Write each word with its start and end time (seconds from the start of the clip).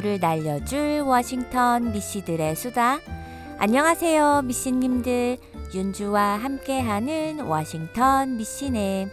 오후를 0.00 0.18
날려줄 0.18 1.02
워싱턴 1.06 1.92
미씨들의 1.92 2.56
수다. 2.56 2.98
안녕하세요, 3.58 4.42
미씨님들. 4.42 5.38
윤주와 5.74 6.38
함께하는 6.38 7.40
워싱턴 7.40 8.36
미씨네. 8.36 9.08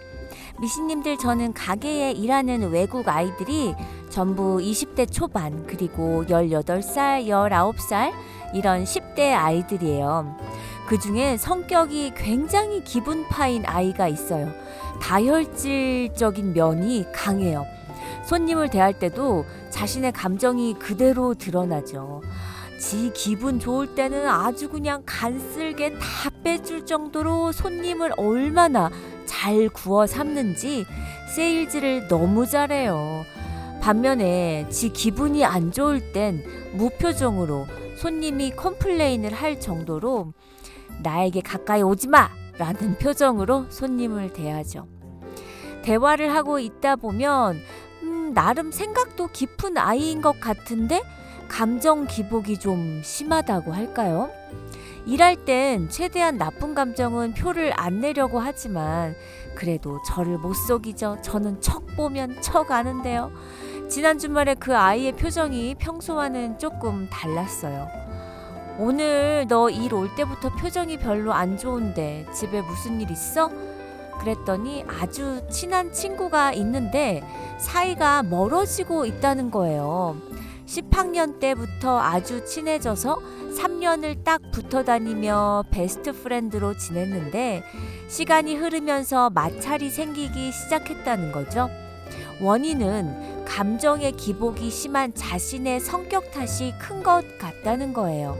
미씨님들 0.60 1.18
저는 1.18 1.54
가게에 1.54 2.12
일하는 2.12 2.72
외국 2.72 3.08
아이들이 3.08 3.76
전부 4.10 4.58
20대 4.58 5.12
초반 5.12 5.68
그리고 5.68 6.26
18살, 6.26 7.28
19살 7.28 8.14
이런 8.54 8.84
10대 8.84 9.34
아이들이에요. 9.34 10.38
그 10.88 10.98
중에 10.98 11.38
성격이 11.38 12.14
굉장히 12.16 12.84
기분 12.84 13.28
파인 13.28 13.66
아이가 13.66 14.08
있어요. 14.08 14.52
다혈질적인 15.02 16.54
면이 16.54 17.06
강해요. 17.14 17.66
손님을 18.28 18.70
대할 18.70 19.00
때도 19.00 19.46
자신의 19.70 20.12
감정이 20.12 20.76
그대로 20.78 21.34
드러나죠. 21.34 22.22
지 22.78 23.12
기분 23.14 23.58
좋을 23.58 23.96
때는 23.96 24.28
아주 24.28 24.70
그냥 24.70 25.02
간 25.06 25.30
쓸개 25.30 25.94
다 25.94 26.30
빼줄 26.44 26.86
정도로 26.86 27.54
손님을 27.54 28.12
얼마나 28.18 28.92
잘 29.26 29.70
구워삶는지 29.70 30.86
세일즈를 31.34 32.10
너무 32.10 32.46
잘해요. 32.46 33.24
반면에 33.82 34.68
지 34.70 34.90
기분이 34.90 35.46
안 35.46 35.72
좋을 35.72 36.12
땐 36.12 36.44
무표정으로 36.74 37.66
손님이 37.96 38.52
complain을 38.52 39.34
할 39.34 39.60
정도로 39.60 40.34
나에게 41.02 41.40
가까이 41.42 41.82
오지 41.82 42.10
마! 42.10 42.30
라는 42.58 42.98
표정으로 42.98 43.68
손님을 43.70 44.34
대하죠. 44.34 44.88
대화를 45.84 46.36
하고 46.36 46.60
있다 46.60 46.98
보면 46.98 47.62
음, 48.28 48.34
나름 48.34 48.72
생각도 48.72 49.28
깊은 49.28 49.78
아이인 49.78 50.22
것 50.22 50.40
같은데 50.40 51.02
감정 51.48 52.08
기복이 52.08 52.60
좀 52.60 53.02
심하다고 53.04 53.74
할까요? 53.74 54.30
일할 55.06 55.38
땐 55.46 55.88
최대한 55.88 56.38
나쁜 56.38 56.76
감정은 56.76 57.34
표를 57.34 57.72
안 57.78 58.02
내려고 58.02 58.40
하지만 58.40 59.16
그래도 59.56 60.02
저를 60.06 60.38
못 60.38 60.54
속이죠. 60.54 61.20
저는 61.22 61.62
척 61.62 61.86
보면 61.96 62.42
척 62.42 62.72
아는데요. 62.72 63.32
지난 63.88 64.20
주말에 64.20 64.56
그 64.56 64.76
아이의 64.76 65.14
표정이 65.14 65.76
평소와는 65.76 66.60
조금 66.60 67.08
달랐어요. 67.10 67.88
오늘 68.80 69.46
너 69.48 69.70
일 69.70 69.94
올 69.94 70.14
때부터 70.16 70.50
표정이 70.50 70.98
별로 71.00 71.32
안 71.34 71.58
좋은데 71.58 72.28
집에 72.34 72.62
무슨 72.62 73.00
일 73.00 73.10
있어? 73.10 73.50
그랬더니 74.20 74.84
아주 74.88 75.42
친한 75.50 75.92
친구가 75.94 76.54
있는데 76.54 77.22
사이가 77.60 78.24
멀어지고 78.24 79.06
있다는 79.06 79.52
거예요. 79.52 80.18
10학년 80.66 81.40
때부터 81.40 82.00
아주 82.00 82.44
친해져서 82.46 83.20
3년을 83.58 84.24
딱 84.24 84.42
붙어 84.52 84.84
다니며 84.84 85.64
베스트 85.72 86.12
프렌드로 86.12 86.76
지냈는데 86.78 87.64
시간이 88.10 88.56
흐르면서 88.56 89.30
마찰이 89.30 89.90
생기기 89.90 90.52
시작했다는 90.52 91.32
거죠. 91.32 91.70
원인은 92.42 93.46
감정의 93.46 94.12
기복이 94.12 94.70
심한 94.70 95.14
자신의 95.14 95.80
성격 95.80 96.32
탓이 96.32 96.74
큰 96.80 97.02
것 97.02 97.24
같다는 97.40 97.94
거예요. 97.94 98.38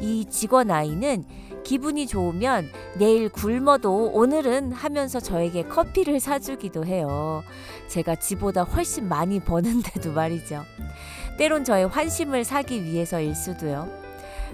이 0.00 0.26
직원 0.26 0.70
아이는 0.70 1.24
기분이 1.64 2.06
좋으면 2.06 2.70
내일 2.96 3.28
굶어도 3.28 4.10
오늘은 4.12 4.72
하면서 4.72 5.18
저에게 5.18 5.62
커피를 5.62 6.20
사주기도 6.20 6.84
해요. 6.84 7.42
제가 7.88 8.14
지보다 8.16 8.62
훨씬 8.62 9.08
많이 9.08 9.40
버는데도 9.40 10.12
말이죠. 10.12 10.62
때론 11.36 11.64
저의 11.64 11.88
환심을 11.88 12.44
사기 12.44 12.84
위해서일 12.84 13.34
수도요. 13.34 14.04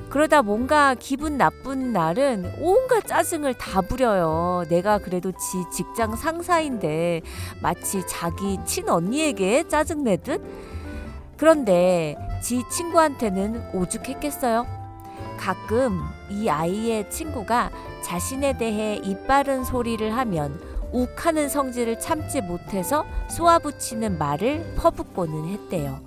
그러다 0.08 0.40
뭔가 0.42 0.94
기분 0.94 1.36
나쁜 1.36 1.92
날은 1.92 2.54
온갖 2.60 3.06
짜증을 3.06 3.54
다 3.54 3.82
부려요. 3.82 4.64
내가 4.70 4.98
그래도 4.98 5.30
지 5.32 5.64
직장 5.70 6.16
상사인데 6.16 7.20
마치 7.60 8.02
자기 8.08 8.58
친언니에게 8.64 9.68
짜증내듯? 9.68 10.42
그런데 11.36 12.16
지 12.42 12.62
친구한테는 12.70 13.74
오죽했겠어요? 13.74 14.79
가끔 15.40 16.02
이 16.28 16.50
아이의 16.50 17.10
친구가 17.10 17.70
자신에 18.02 18.58
대해 18.58 18.96
이빠른 18.96 19.64
소리를 19.64 20.14
하면 20.14 20.60
욱하는 20.92 21.48
성질을 21.48 21.98
참지 21.98 22.42
못해서 22.42 23.06
쏘아붙이는 23.30 24.18
말을 24.18 24.74
퍼붓고는 24.76 25.48
했대요. 25.48 25.98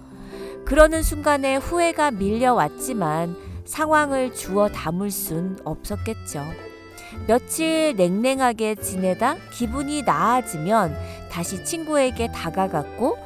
그러는 0.65 1.01
순간에 1.01 1.55
후회가 1.55 2.11
밀려왔지만 2.11 3.35
상황을 3.65 4.33
주워 4.33 4.69
담을 4.69 5.09
순 5.09 5.57
없었겠죠. 5.63 6.43
며칠 7.27 7.95
냉랭하게 7.95 8.75
지내다 8.75 9.37
기분이 9.51 10.03
나아지면 10.03 10.95
다시 11.31 11.63
친구에게 11.63 12.31
다가갔고 12.31 13.17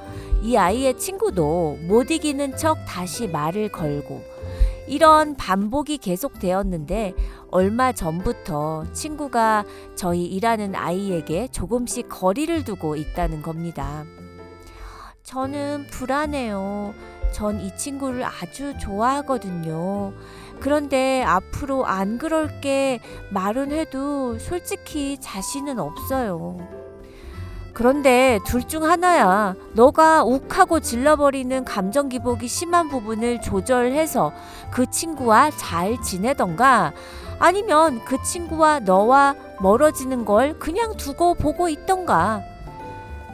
이 0.41 0.55
아이의 0.55 0.97
친구도 0.97 1.79
못 1.81 2.11
이기는 2.11 2.55
척 2.55 2.77
다시 2.85 3.27
말을 3.27 3.69
걸고 3.69 4.36
이런 4.87 5.35
반복이 5.35 5.97
계속되었는데 5.97 7.13
얼마 7.51 7.91
전부터 7.91 8.85
친구가 8.93 9.65
저희 9.95 10.25
일하는 10.25 10.75
아이에게 10.75 11.47
조금씩 11.49 12.07
거리를 12.09 12.63
두고 12.63 12.95
있다는 12.95 13.41
겁니다. 13.41 14.05
저는 15.23 15.87
불안해요. 15.91 16.93
전 17.33 17.59
이 17.59 17.75
친구를 17.75 18.23
아주 18.23 18.77
좋아하거든요. 18.79 20.13
그런데 20.59 21.21
앞으로 21.23 21.85
안 21.85 22.17
그럴게 22.17 22.99
말은 23.31 23.71
해도 23.71 24.39
솔직히 24.39 25.17
자신은 25.19 25.77
없어요. 25.79 26.76
그런데 27.77 28.39
둘 28.43 28.63
중 28.63 28.83
하나야. 28.85 29.53
너가 29.73 30.23
욱하고 30.23 30.79
질러버리는 30.79 31.63
감정 31.63 32.09
기복이 32.09 32.47
심한 32.47 32.89
부분을 32.89 33.39
조절해서 33.39 34.33
그 34.71 34.89
친구와 34.89 35.51
잘 35.51 36.01
지내던가 36.01 36.91
아니면 37.37 38.03
그 38.03 38.17
친구와 38.23 38.79
너와 38.79 39.35
멀어지는 39.61 40.25
걸 40.25 40.57
그냥 40.57 40.97
두고 40.97 41.35
보고 41.35 41.69
있던가. 41.69 42.41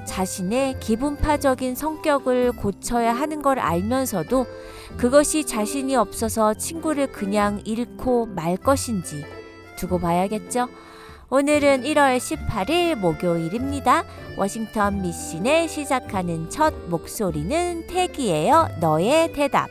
자신의 0.05 0.81
기분파적인 0.81 1.75
성격을 1.75 2.51
고쳐야 2.51 3.13
하는 3.13 3.41
걸 3.41 3.59
알면서도 3.59 4.45
그것이 4.97 5.45
자신이 5.45 5.95
없어서 5.95 6.53
친구를 6.53 7.13
그냥 7.13 7.61
잃고 7.63 8.25
말 8.25 8.57
것인지 8.57 9.23
두고 9.77 9.99
봐야겠죠. 9.99 10.67
오늘은 11.35 11.81
1월 11.81 12.19
18일 12.19 12.93
목요일입니다. 12.93 14.03
워싱턴 14.37 15.01
미신에 15.01 15.65
시작하는 15.65 16.47
첫 16.51 16.71
목소리는 16.89 17.87
태기예요. 17.87 18.69
너의 18.79 19.33
대답. 19.33 19.67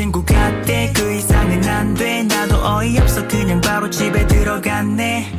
친구 0.00 0.24
같대 0.24 0.90
그 0.96 1.12
이상은 1.12 1.62
안 1.68 1.92
돼. 1.92 2.22
나도 2.22 2.56
어이없어. 2.56 3.28
그냥 3.28 3.60
바로 3.60 3.90
집에 3.90 4.26
들어갔네. 4.26 5.30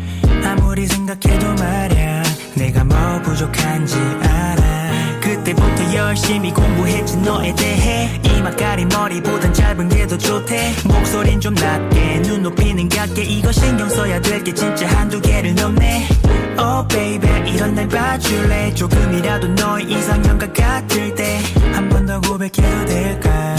아무리 0.45 0.85
생각해도 0.85 1.55
말야 1.55 2.21
내가 2.53 2.83
뭐 2.83 2.95
부족한지 3.23 3.95
알아. 3.95 5.19
그때부터 5.19 5.95
열심히 5.95 6.53
공부했지 6.53 7.17
너에 7.17 7.55
대해. 7.55 8.21
이마 8.23 8.51
가린 8.51 8.87
머리보단 8.89 9.51
짧은 9.51 9.89
게 9.89 10.05
더 10.05 10.15
좋대. 10.15 10.73
목소린 10.85 11.41
좀 11.41 11.55
낮게 11.55 12.21
눈 12.21 12.43
높이는 12.43 12.87
같게. 12.87 13.23
이거 13.23 13.51
신경 13.51 13.89
써야 13.89 14.21
될 14.21 14.43
게 14.43 14.53
진짜 14.53 14.87
한두 14.87 15.19
개를 15.21 15.55
넘네. 15.55 16.07
Oh 16.59 16.87
baby 16.87 17.51
이런 17.51 17.73
날 17.73 17.87
봐줄래? 17.87 18.71
조금이라도 18.75 19.47
너의 19.55 19.85
이상형과 19.91 20.53
같을 20.53 21.15
때. 21.15 21.39
한 21.73 21.89
번 21.89 22.05
더 22.05 22.21
고백해도 22.21 22.85
될까 22.85 23.55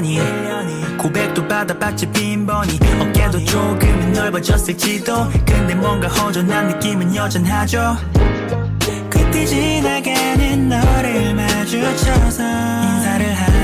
1년이 0.00 0.96
고백도 0.98 1.46
받아봤지 1.46 2.06
빈번히. 2.12 2.78
어깨도 3.00 3.44
조금은 3.44 4.12
넓어졌을지도. 4.12 5.28
근데 5.44 5.74
뭔가 5.74 6.08
허전한 6.08 6.68
느낌은 6.68 7.14
여전하죠. 7.14 7.96
그때 9.10 9.44
지나가는 9.44 10.68
너를 10.68 11.34
마주쳐서 11.34 12.42
인사를 12.42 13.34
하 13.34 13.61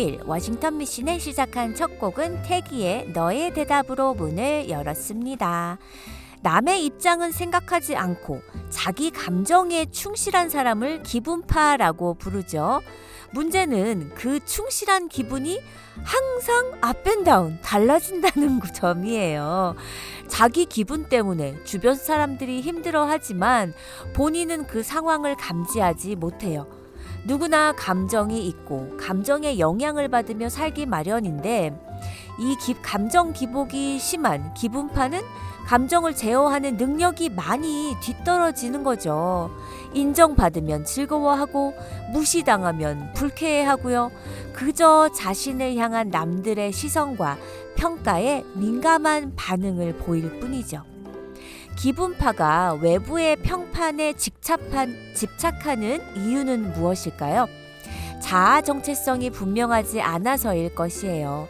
18일 0.00 0.10
목요일 0.10 0.20
워싱턴 0.24 0.78
미신에 0.78 1.18
시작한 1.18 1.74
첫 1.74 1.98
곡은 1.98 2.42
태기의 2.42 3.10
너의 3.12 3.52
대답으로 3.52 4.14
문을 4.14 4.70
열었습니다. 4.70 5.78
남의 6.42 6.86
입장은 6.86 7.32
생각하지 7.32 7.96
않고 7.96 8.40
자기 8.70 9.10
감정에 9.10 9.86
충실한 9.90 10.48
사람을 10.48 11.02
기분파라고 11.02 12.14
부르죠. 12.14 12.80
문제는 13.32 14.12
그 14.14 14.42
충실한 14.44 15.08
기분이 15.08 15.60
항상 16.02 16.72
up 16.82 16.99
and 16.99 17.25
down 17.25 17.60
달라진다는 17.60 18.60
점이에요. 18.74 19.76
자기 20.28 20.64
기분 20.64 21.08
때문에 21.08 21.62
주변 21.64 21.94
사람들이 21.94 22.62
힘들어 22.62 23.04
하지만 23.04 23.74
본인은 24.14 24.66
그 24.66 24.82
상황을 24.82 25.36
감지하지 25.36 26.16
못해요. 26.16 26.66
누구나 27.24 27.72
감정이 27.72 28.46
있고 28.48 28.96
감정에 28.98 29.58
영향을 29.58 30.08
받으며 30.08 30.48
살기 30.48 30.86
마련인데 30.86 31.78
이 32.38 32.56
기, 32.56 32.74
감정 32.80 33.32
기복이 33.32 33.98
심한 33.98 34.54
기분파는 34.54 35.20
감정을 35.66 36.14
제어하는 36.14 36.78
능력이 36.78 37.28
많이 37.28 37.94
뒤떨어지는 38.00 38.82
거죠. 38.82 39.50
인정받으면 39.92 40.84
즐거워하고 40.84 41.74
무시당하면 42.12 43.12
불쾌해하고요. 43.14 44.10
그저 44.52 45.10
자신을 45.14 45.76
향한 45.76 46.08
남들의 46.08 46.72
시선과 46.72 47.36
평가에 47.76 48.44
민감한 48.54 49.32
반응을 49.36 49.98
보일 49.98 50.40
뿐이죠. 50.40 50.89
기분파가 51.80 52.74
외부의 52.74 53.36
평판에 53.36 54.12
직접한, 54.12 55.14
집착하는 55.14 56.02
이유는 56.14 56.74
무엇일까요? 56.74 57.48
자아 58.20 58.60
정체성이 58.60 59.30
분명하지 59.30 60.02
않아서일 60.02 60.74
것이에요. 60.74 61.48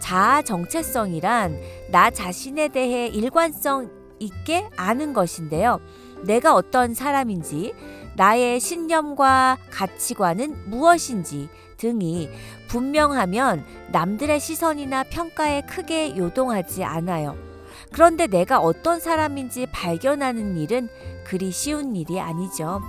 자아 0.00 0.42
정체성이란 0.42 1.60
나 1.92 2.10
자신에 2.10 2.66
대해 2.66 3.06
일관성 3.06 3.88
있게 4.18 4.68
아는 4.76 5.12
것인데요. 5.12 5.78
내가 6.24 6.56
어떤 6.56 6.92
사람인지, 6.92 7.72
나의 8.16 8.58
신념과 8.58 9.58
가치관은 9.70 10.70
무엇인지 10.70 11.48
등이 11.76 12.30
분명하면 12.66 13.64
남들의 13.92 14.40
시선이나 14.40 15.04
평가에 15.04 15.60
크게 15.60 16.16
요동하지 16.16 16.82
않아요. 16.82 17.47
그런데 17.92 18.26
내가 18.26 18.60
어떤 18.60 19.00
사람인지 19.00 19.66
발견하는 19.72 20.56
일은 20.56 20.88
그리 21.24 21.50
쉬운 21.50 21.96
일이 21.96 22.20
아니죠. 22.20 22.80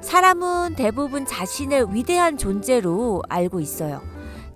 사람은 0.00 0.74
대부분 0.76 1.26
자신을 1.26 1.86
위대한 1.90 2.36
존재로 2.36 3.22
알고 3.28 3.60
있어요. 3.60 4.02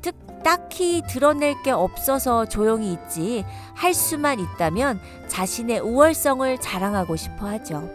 특, 0.01 0.15
딱히 0.43 1.03
드러낼 1.09 1.61
게 1.63 1.71
없어서 1.71 2.47
조용히 2.47 2.93
있지 2.93 3.45
할 3.75 3.95
수만 3.95 4.39
있다면 4.39 5.01
자신의 5.29 5.81
우월성을 5.81 6.59
자랑하고 6.59 7.17
싶어 7.17 7.47
하죠. 7.47 7.91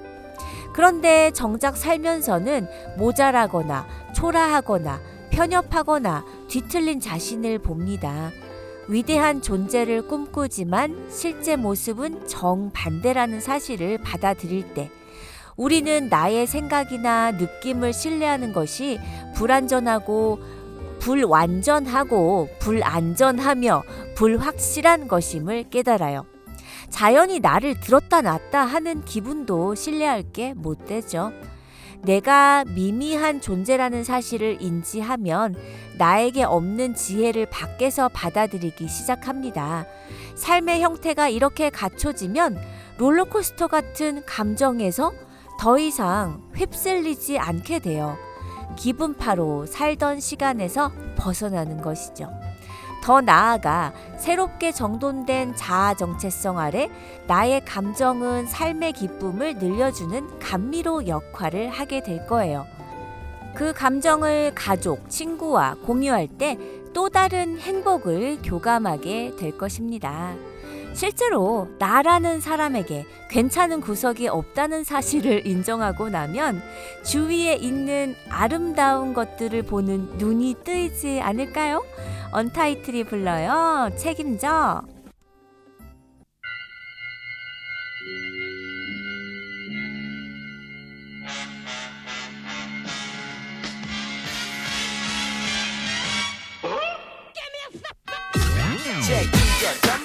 그런데 0.73 1.31
정작 1.31 1.77
살면서는 1.77 2.67
모자라거나 2.97 3.87
초라하거나 4.13 4.99
편협하거나 5.31 6.25
뒤틀린 6.49 6.99
자신을 6.99 7.59
봅니다. 7.59 8.31
위대한 8.87 9.41
존재를 9.41 10.07
꿈꾸지만 10.07 11.07
실제 11.09 11.55
모습은 11.55 12.27
정반대라는 12.27 13.39
사실을 13.39 13.97
받아들일 13.97 14.73
때 14.73 14.91
우리는 15.57 16.09
나의 16.09 16.45
생각이나 16.47 17.31
느낌을 17.31 17.93
신뢰하는 17.93 18.53
것이 18.53 18.99
불완전하고 19.35 20.39
불완전하고 20.99 22.49
불안전하며 22.59 23.83
불확실한 24.15 25.07
것임을 25.07 25.69
깨달아요. 25.69 26.25
자연이 26.89 27.39
나를 27.39 27.79
들었다 27.79 28.21
놨다 28.21 28.65
하는 28.65 29.03
기분도 29.03 29.75
신뢰할 29.75 30.23
게 30.33 30.53
못 30.53 30.85
되죠. 30.85 31.31
내가 32.03 32.63
미미한 32.65 33.41
존재라는 33.41 34.03
사실을 34.03 34.57
인지하면 34.61 35.55
나에게 35.97 36.43
없는 36.43 36.95
지혜를 36.95 37.47
밖에서 37.47 38.09
받아들이기 38.09 38.87
시작합니다. 38.87 39.85
삶의 40.35 40.81
형태가 40.81 41.29
이렇게 41.29 41.69
갖춰지면 41.69 42.57
롤러코스터 42.97 43.67
같은 43.67 44.23
감정에서 44.25 45.13
더 45.59 45.77
이상 45.79 46.41
휩쓸리지 46.55 47.39
않게 47.39 47.79
돼요. 47.79 48.17
기분파로 48.77 49.65
살던 49.65 50.19
시간에서 50.19 50.91
벗어나는 51.15 51.81
것이죠. 51.81 52.29
더 53.05 53.21
나아가 53.21 53.93
새롭게 54.17 54.71
정돈된 54.71 55.55
자아 55.55 55.93
정체성 55.93 56.57
아래 56.57 56.89
나의 57.27 57.63
감정은 57.63 58.47
삶의 58.47 58.93
기쁨을 58.93 59.59
늘려주는 59.59 60.39
감미로 60.39 61.07
역할을 61.07 61.69
하게 61.69 62.01
될 62.01 62.25
거예요. 62.25 62.65
그 63.53 63.73
감정을 63.73 64.53
가족, 64.55 65.07
친구와 65.07 65.75
공유할 65.85 66.27
때 66.27 66.57
또 66.95 67.09
다른 67.09 67.59
행복을 67.59 68.37
교감하게 68.41 69.35
될 69.37 69.57
것입니다. 69.57 70.33
실제로 70.95 71.67
나라는 71.77 72.39
사람에게 72.39 73.05
괜찮은 73.29 73.81
구석이 73.81 74.29
없다는 74.29 74.85
사실을 74.85 75.45
인정하고 75.45 76.07
나면 76.07 76.61
주위에 77.03 77.55
있는 77.55 78.15
아름다운 78.29 79.13
것들을 79.13 79.61
보는 79.63 80.17
눈이 80.17 80.55
뜨이지 80.63 81.19
않을까요? 81.19 81.83
언타이틀이 82.31 83.03
불러요. 83.03 83.89
책임져. 83.97 84.83
책임져 99.05 100.04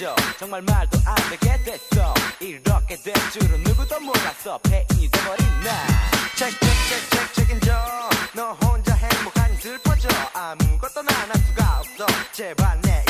책임져 0.00 0.16
정말 0.38 0.62
말도 0.62 0.98
안 1.04 1.14
되게 1.28 1.62
됐어 1.62 2.14
이렇게 2.40 2.96
될 2.96 3.14
줄은 3.32 3.62
누구도 3.62 4.00
몰랐어. 4.00 4.58
폐인이 4.62 5.10
돼버린 5.10 5.46
나 5.62 5.86
책책책책 6.36 7.34
책임져 7.34 7.72
너 8.34 8.52
혼자 8.52 8.94
행복하니 8.94 9.56
슬퍼져. 9.58 10.08
아무것도 10.32 11.02
난할 11.02 11.36
수가 11.46 11.80
없어. 11.80 12.06
제발 12.32 12.80
내 12.80 13.04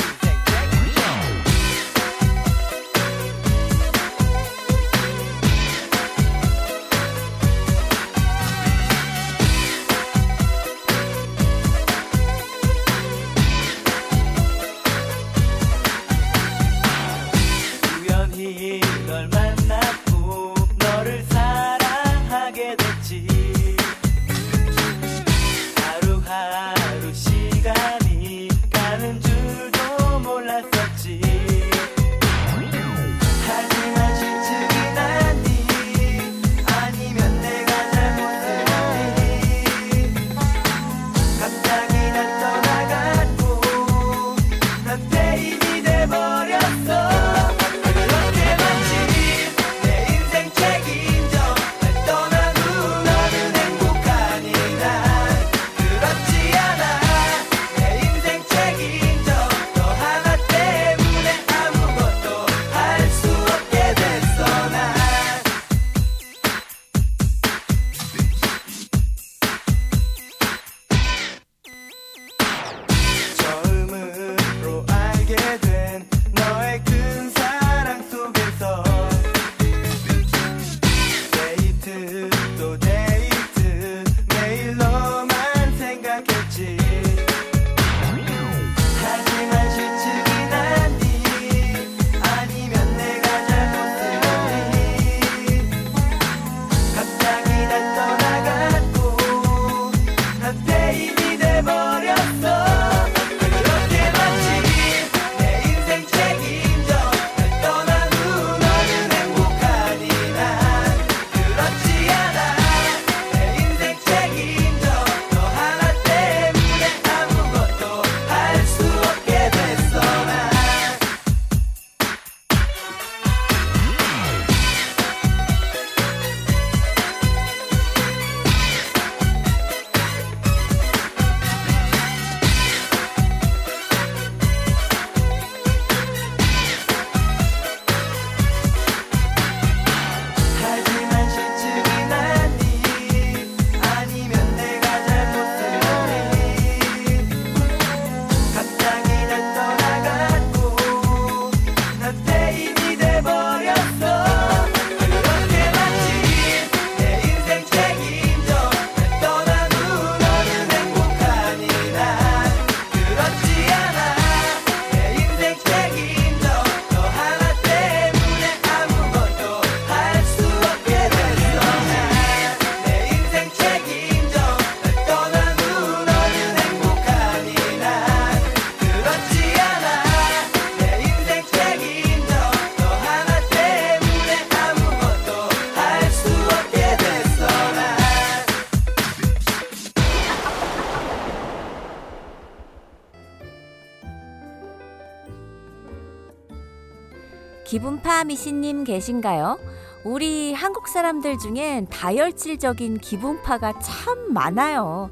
미씨님 198.25 198.85
계신가요? 198.85 199.59
우리 200.05 200.55
한국 200.55 200.89
사람들 200.89 201.39
중엔 201.39 201.89
다혈질적인 201.89 202.99
기분파가 202.99 203.79
참 203.81 204.33
많아요. 204.33 205.11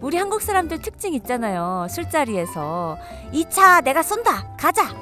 우리 0.00 0.16
한국 0.16 0.40
사람들 0.40 0.80
특징 0.80 1.12
있잖아요. 1.14 1.86
술자리에서 1.90 2.96
이 3.32 3.44
차 3.50 3.80
내가 3.82 4.02
쏜다. 4.02 4.56
가자. 4.58 4.94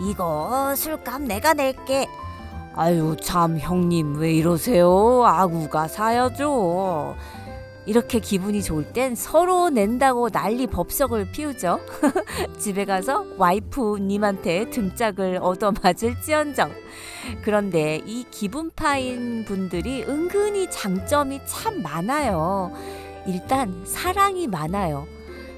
이거 0.00 0.74
술값 0.76 1.22
내가 1.22 1.54
낼게. 1.54 2.08
아유 2.74 3.16
참 3.22 3.58
형님 3.58 4.16
왜 4.18 4.32
이러세요? 4.32 5.24
아구가 5.24 5.86
사야죠. 5.86 7.14
이렇게 7.86 8.18
기분이 8.18 8.62
좋을 8.62 8.92
땐 8.92 9.14
서로 9.14 9.68
낸다고 9.68 10.30
난리 10.30 10.66
법석을 10.66 11.32
피우죠. 11.32 11.80
집에 12.58 12.84
가서 12.84 13.26
와이프님한테 13.36 14.70
등짝을 14.70 15.38
얻어맞을지언정. 15.42 16.72
그런데 17.42 18.02
이 18.06 18.24
기분파인 18.30 19.44
분들이 19.44 20.02
은근히 20.04 20.70
장점이 20.70 21.40
참 21.46 21.82
많아요. 21.82 22.72
일단 23.26 23.82
사랑이 23.84 24.46
많아요. 24.46 25.06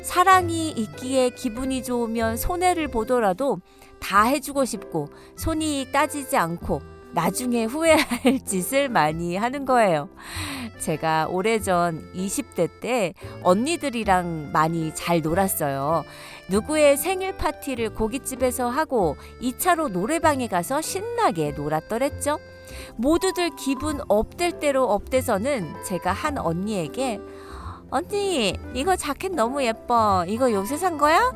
사랑이 0.03 0.71
있기에 0.71 1.31
기분이 1.31 1.83
좋으면 1.83 2.37
손해를 2.37 2.89
보더라도 2.89 3.61
다 4.01 4.23
해주고 4.25 4.65
싶고 4.65 5.09
손이 5.37 5.89
따지지 5.93 6.37
않고 6.37 6.96
나중에 7.17 7.65
후회할 7.65 8.41
짓을 8.45 8.91
많이 8.91 9.37
하는 9.37 9.65
거예요. 9.65 10.11
제가 10.79 11.29
오래전 11.31 12.13
20대 12.15 12.69
때 12.81 13.15
언니들이랑 13.43 14.51
많이 14.53 14.95
잘 14.95 15.23
놀았어요. 15.23 16.05
누구의 16.51 16.99
생일 16.99 17.35
파티를 17.39 17.95
고깃집에서 17.95 18.69
하고 18.69 19.17
2차로 19.41 19.93
노래방에 19.93 20.47
가서 20.47 20.83
신나게 20.83 21.53
놀았더랬죠. 21.53 22.39
모두들 22.97 23.57
기분 23.57 23.99
업될 24.09 24.61
대로 24.61 24.85
업돼서는 24.85 25.73
제가 25.87 26.13
한 26.13 26.37
언니에게 26.37 27.19
언니 27.89 28.59
이거 28.75 28.95
자켓 28.95 29.33
너무 29.33 29.65
예뻐 29.65 30.27
이거 30.29 30.53
요새 30.53 30.77
산 30.77 30.99
거야? 30.99 31.33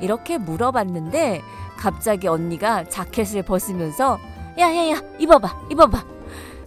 이렇게 0.00 0.38
물어봤는데 0.38 1.42
갑자기 1.76 2.28
언니가 2.28 2.84
자켓을 2.84 3.42
벗으면서 3.42 4.18
야야야 4.58 5.02
입어봐 5.18 5.66
입어봐. 5.70 6.04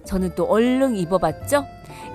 저는 0.06 0.34
또 0.36 0.46
얼른 0.46 0.96
입어봤죠? 0.96 1.66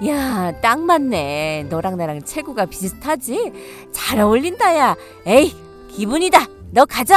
야 0.06 0.52
딱 0.60 0.80
맞네. 0.80 1.66
너랑 1.68 1.96
나랑 1.96 2.22
체구가 2.22 2.66
비슷하지? 2.66 3.52
잘 3.92 4.20
어울린다 4.20 4.76
야. 4.76 4.96
에이 5.26 5.54
기분이다. 5.90 6.46
너 6.72 6.84
가져. 6.84 7.14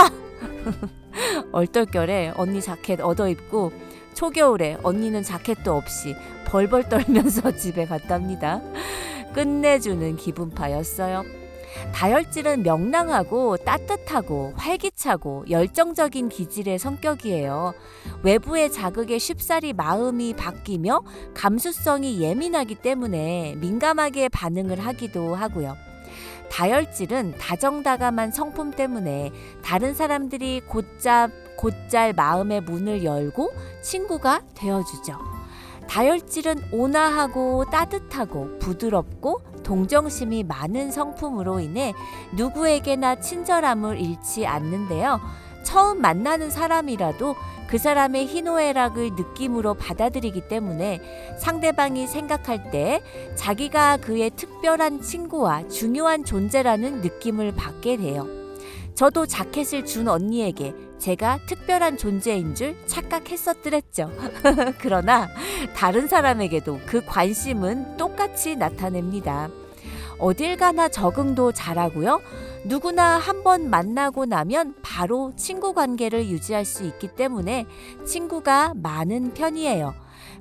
얼떨결에 1.51 2.33
언니 2.37 2.61
자켓 2.61 3.01
얻어 3.01 3.27
입고 3.27 3.71
초겨울에 4.13 4.77
언니는 4.83 5.23
자켓도 5.23 5.73
없이 5.75 6.15
벌벌 6.45 6.89
떨면서 6.89 7.51
집에 7.57 7.85
갔답니다. 7.85 8.61
끝내주는 9.33 10.15
기분파였어요 10.15 11.23
다혈질은 11.93 12.63
명랑하고 12.63 13.57
따뜻하고 13.57 14.53
활기차고 14.55 15.45
열정적인 15.49 16.29
기질의 16.29 16.79
성격이에요. 16.79 17.73
외부의 18.23 18.71
자극에 18.71 19.17
쉽사리 19.17 19.73
마음이 19.73 20.33
바뀌며 20.35 21.03
감수성이 21.33 22.21
예민하기 22.21 22.75
때문에 22.75 23.55
민감하게 23.57 24.29
반응을 24.29 24.79
하기도 24.79 25.35
하고요. 25.35 25.75
다혈질은 26.51 27.35
다정다감한 27.37 28.31
성품 28.31 28.71
때문에 28.71 29.31
다른 29.63 29.93
사람들이 29.93 30.61
곧잡 30.67 31.29
곧잘 31.57 32.13
마음의 32.13 32.61
문을 32.61 33.03
열고 33.03 33.51
친구가 33.81 34.41
되어주죠. 34.55 35.17
다혈질은 35.87 36.69
온화하고 36.71 37.65
따뜻하고 37.71 38.59
부드럽고 38.59 39.41
동정심이 39.67 40.43
많은 40.43 40.91
성품으로 40.91 41.59
인해 41.59 41.93
누구에게나 42.33 43.19
친절함을 43.19 43.99
잃지 43.99 44.47
않는데요. 44.47 45.19
처음 45.63 45.99
만나는 45.99 46.49
사람이라도 46.49 47.35
그 47.67 47.77
사람의 47.77 48.27
희노애락을 48.27 49.11
느낌으로 49.17 49.73
받아들이기 49.73 50.47
때문에 50.47 51.01
상대방이 51.37 52.07
생각할 52.07 52.71
때 52.71 53.01
자기가 53.35 53.97
그의 53.97 54.29
특별한 54.29 55.01
친구와 55.01 55.67
중요한 55.67 56.23
존재라는 56.23 57.01
느낌을 57.01 57.53
받게 57.55 57.97
돼요. 57.97 58.25
저도 58.95 59.25
자켓을 59.25 59.85
준 59.85 60.07
언니에게 60.07 60.73
제가 60.99 61.39
특별한 61.45 61.97
존재인 61.97 62.55
줄 62.55 62.75
착각했었더랬죠. 62.87 64.11
그러나 64.79 65.29
다른 65.75 66.07
사람에게도 66.07 66.79
그 66.85 67.05
관심은 67.05 67.97
똑같이 67.97 68.55
나타냅니다. 68.55 69.49
어딜 70.19 70.57
가나 70.57 70.89
적응도 70.89 71.51
잘하고요. 71.51 72.21
누구나 72.65 73.17
한 73.17 73.43
번 73.43 73.69
만나고 73.69 74.25
나면 74.25 74.75
바로 74.81 75.31
친구 75.37 75.73
관계를 75.73 76.27
유지할 76.27 76.65
수 76.65 76.83
있기 76.83 77.09
때문에 77.15 77.65
친구가 78.05 78.73
많은 78.75 79.33
편이에요. 79.35 79.93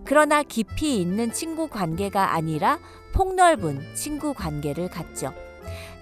그러나 0.05 0.43
깊이 0.43 1.01
있는 1.01 1.33
친구 1.33 1.69
관계가 1.69 2.33
아니라 2.33 2.79
폭넓은 3.13 3.95
친구 3.95 4.33
관계를 4.35 4.89
갖죠. 4.89 5.33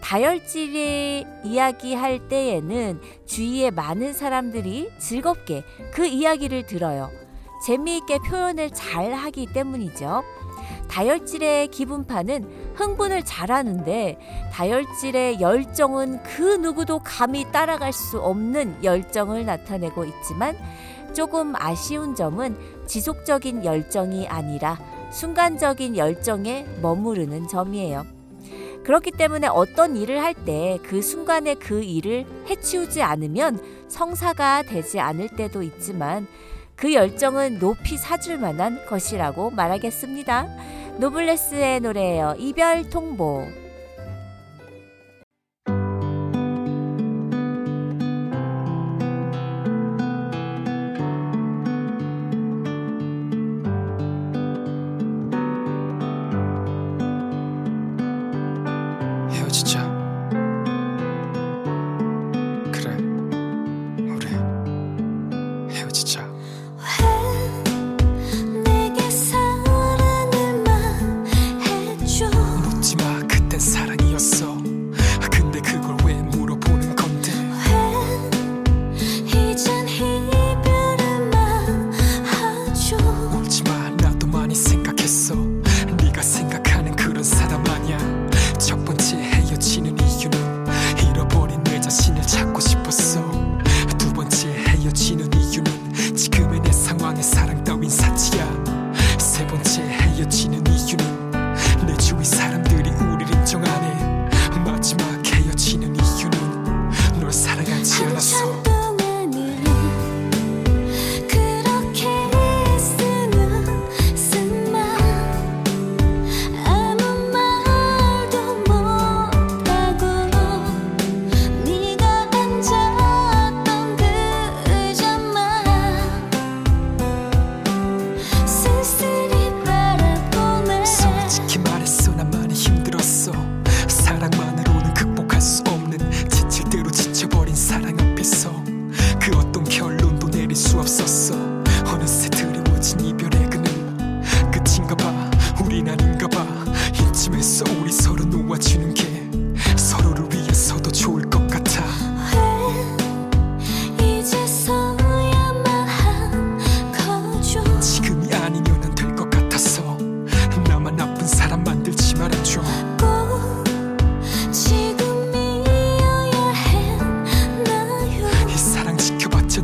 다혈질의 0.05 1.27
이야기할 1.45 2.29
때에는 2.29 3.01
주위에 3.25 3.71
많은 3.71 4.13
사람들이 4.13 4.91
즐겁게 4.99 5.65
그 5.95 6.05
이야기를 6.05 6.67
들어요. 6.67 7.11
재미있게 7.65 8.19
표현을 8.19 8.69
잘 8.71 9.15
하기 9.15 9.47
때문이죠. 9.55 10.23
다혈질의 10.89 11.69
기분파는 11.69 12.75
흥분을 12.75 13.25
잘하는데 13.25 14.19
다혈질의 14.53 15.41
열정은 15.41 16.23
그 16.23 16.57
누구도 16.57 16.99
감히 16.99 17.51
따라갈 17.51 17.95
수 17.95 18.21
없는 18.21 18.85
열정을 18.85 19.47
나타내고 19.47 20.05
있지만 20.05 20.55
조금 21.15 21.55
아쉬운 21.57 22.15
점은 22.15 22.59
지속적인 22.87 23.65
열정이 23.65 24.29
아니라 24.29 24.79
순간적인 25.11 25.97
열정에 25.97 26.67
머무르는 26.83 27.49
점이에요. 27.49 28.05
그렇기 28.85 29.13
때문에 29.13 29.47
어떤 29.49 29.97
일을 29.97 30.23
할 30.23 30.35
때 30.45 30.79
그 30.83 31.01
순간에 31.03 31.55
그 31.55 31.83
일을 31.83 32.27
해치우지 32.49 33.03
않으면 33.03 33.59
성사가 33.89 34.63
되지 34.63 35.01
않을 35.01 35.29
때도 35.31 35.63
있지만 35.63 36.27
그 36.77 36.93
열정은 36.93 37.59
높이 37.61 37.97
사줄 37.97 38.39
만한 38.39 38.85
것이라고 38.87 39.51
말하겠습니다. 39.51 40.49
노블레스의 40.99 41.81
노래예요. 41.81 42.35
이별 42.39 42.89
통보. 42.91 43.64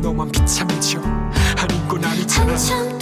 너만 0.01 0.29
비참해져 0.31 0.99
아닌 1.57 1.87
건 1.87 2.03
아니잖아 2.03 3.00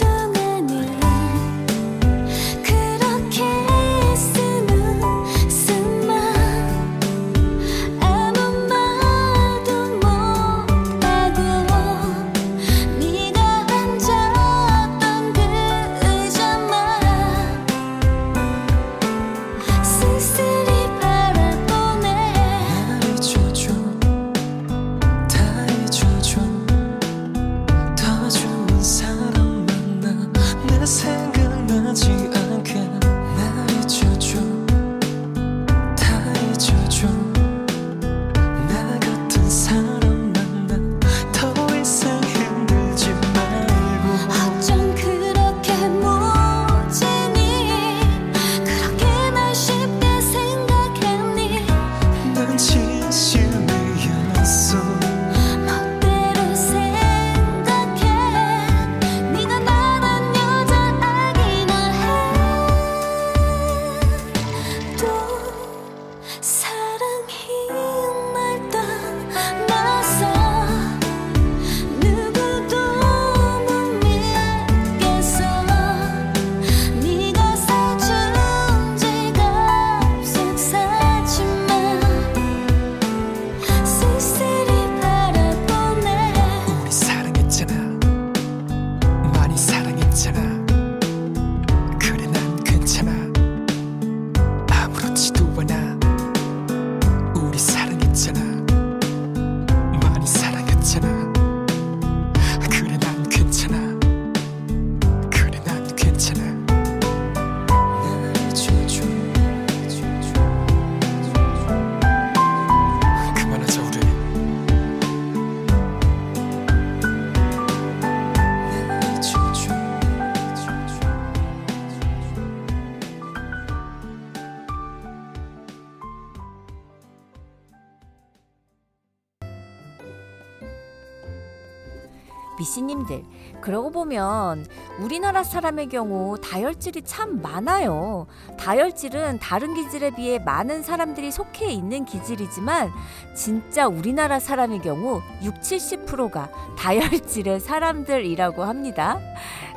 보면 134.10 134.66
우리나라 134.98 135.44
사람의 135.44 135.88
경우 135.88 136.36
다혈질이 136.40 137.02
참 137.04 137.40
많아요. 137.40 138.26
다혈질은 138.58 139.38
다른 139.38 139.74
기질에 139.74 140.10
비해 140.10 140.38
많은 140.40 140.82
사람들이 140.82 141.30
속해 141.30 141.70
있는 141.70 142.04
기질이지만 142.04 142.90
진짜 143.36 143.86
우리나라 143.86 144.40
사람의 144.40 144.80
경우 144.80 145.22
6, 145.42 145.54
70%가 145.54 146.50
다혈질의 146.76 147.60
사람들이라고 147.60 148.64
합니다. 148.64 149.20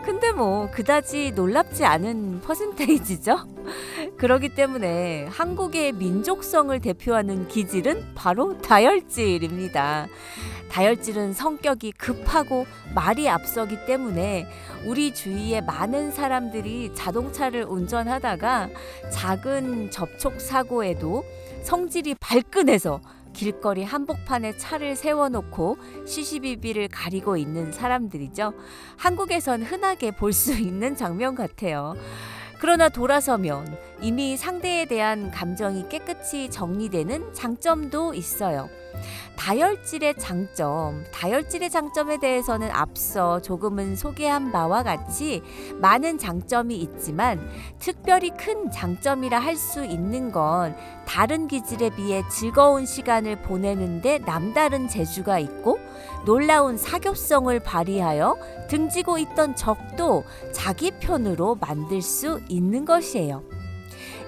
근데 0.06 0.34
뭐 0.34 0.70
그다지 0.70 1.32
놀랍지 1.32 1.86
않은 1.86 2.42
퍼센테이지죠. 2.42 3.38
그러기 4.18 4.50
때문에 4.50 5.26
한국의 5.26 5.94
민족성을 5.94 6.78
대표하는 6.80 7.48
기질은 7.48 8.14
바로 8.14 8.58
다혈질입니다. 8.58 10.08
다혈질은 10.70 11.34
성격이 11.34 11.94
급하고 11.94 12.66
말이 12.94 13.30
앞서기 13.30 13.86
때문에 13.86 14.48
우리 14.86 15.14
주위에 15.14 15.62
많은 15.62 16.12
사람들이 16.12 16.94
자동차를 16.96 17.64
운전하다가 17.64 18.70
작은 19.12 19.92
접촉 19.92 20.42
사고에도 20.42 21.24
성질이 21.62 22.16
발끈해서 22.20 23.00
길거리 23.34 23.84
한복판에 23.84 24.58
차를 24.58 24.96
세워놓고 24.96 25.78
시시비비를 26.06 26.88
가리고 26.90 27.36
있는 27.38 27.72
사람들이죠. 27.72 28.54
한국에선 28.98 29.64
흔하게 29.64 30.12
볼 30.12 30.34
수 30.34 30.54
있는 30.58 30.96
장면 30.96 31.36
같아요. 31.36 31.96
그러나 32.60 32.90
돌아서면 32.90 33.78
이미 34.02 34.38
상대에 34.38 34.86
대한 34.86 35.32
감정이 35.32 35.90
깨끗이 35.90 36.50
정리되는 36.50 37.34
장점도 37.34 38.14
있어요. 38.14 38.70
다혈질의 39.36 40.16
장점, 40.18 41.04
다혈질의 41.12 41.70
장점에 41.70 42.20
대해서는 42.20 42.70
앞서 42.72 43.42
조금은 43.42 43.96
소개한 43.96 44.52
바와 44.52 44.84
같이 44.84 45.42
많은 45.80 46.18
장점이 46.18 46.76
있지만 46.76 47.50
특별히 47.80 48.30
큰 48.32 48.70
장점이라 48.72 49.40
할 49.40 49.54
수 49.58 49.86
있는 49.86 50.32
건 50.32 50.76
다른 51.06 51.48
기질에 51.48 51.92
비해 51.92 52.24
즐거운 52.30 52.86
시간을 52.86 53.42
보내는데 53.44 54.20
남다른 54.20 54.88
재주가 54.88 55.40
있고 55.40 55.80
놀라운 56.26 56.78
사교성을 56.78 57.58
발휘하여 57.60 58.38
등지고 58.68 59.20
있던 59.20 59.56
적도 59.56 60.24
자기 60.52 60.92
편으로 60.92 61.56
만들 61.56 62.02
수 62.02 62.42
있는 62.50 62.86
것이에요. 62.86 63.63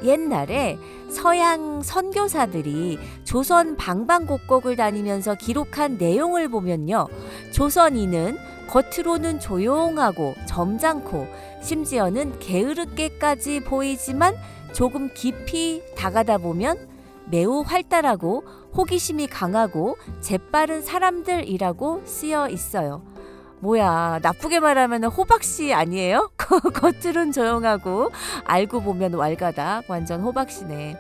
옛날에 0.06 0.78
서양 1.10 1.82
선교사들이 1.82 3.00
조선 3.24 3.76
방방곡곡을 3.76 4.76
다니면서 4.76 5.36
기록한 5.36 5.98
내용을 5.98 6.48
보면요. 6.50 7.08
조선인은 7.52 8.38
겉으로는 8.70 9.40
조용하고 9.40 10.36
점잖고 10.48 11.28
심지어는 11.62 12.40
게으르게까지 12.40 13.62
보이지만 13.62 14.36
조금 14.74 15.10
깊이 15.14 15.82
다가다 15.96 16.38
보면 16.38 16.88
매우 17.30 17.62
활달하고 17.62 18.44
호기심이 18.76 19.28
강하고 19.28 19.96
재빠른 20.20 20.82
사람들이라고 20.82 22.04
쓰여 22.06 22.50
있어요. 22.50 23.15
뭐야 23.60 24.20
나쁘게 24.22 24.60
말하면 24.60 25.06
호박씨 25.06 25.74
아니에요? 25.74 26.30
겉으론 26.38 27.32
조용하고 27.32 28.12
알고 28.44 28.82
보면 28.82 29.14
왈가닥 29.14 29.86
완전 29.90 30.22
호박씨네. 30.22 30.98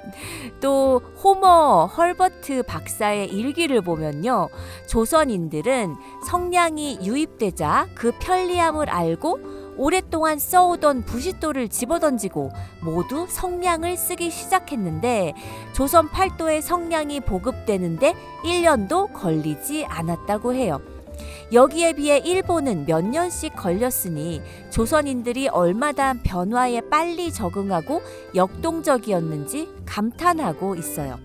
또 0.61 1.01
호머 1.23 1.85
헐버트 1.85 2.63
박사의 2.63 3.27
일기를 3.27 3.81
보면요. 3.81 4.49
조선인들은 4.87 5.95
성냥이 6.27 6.99
유입되자 7.03 7.87
그 7.93 8.11
편리함을 8.19 8.89
알고 8.89 9.39
오랫동안 9.77 10.39
써오던 10.39 11.03
부싯돌을 11.03 11.67
집어던지고 11.67 12.49
모두 12.81 13.25
성냥을 13.29 13.97
쓰기 13.97 14.31
시작했는데 14.31 15.33
조선 15.73 16.09
팔도에 16.09 16.61
성냥이 16.61 17.19
보급되는데 17.19 18.15
1년도 18.45 19.11
걸리지 19.13 19.85
않았다고 19.85 20.53
해요. 20.53 20.79
여기에 21.53 21.93
비해 21.93 22.17
일본은 22.17 22.85
몇 22.85 23.05
년씩 23.05 23.55
걸렸으니 23.55 24.41
조선인들이 24.71 25.47
얼마나 25.49 26.13
변화에 26.23 26.81
빨리 26.89 27.31
적응하고 27.31 28.01
역동적이었는지 28.33 29.69
감탄하고 29.85 30.75
있어요. 30.75 31.19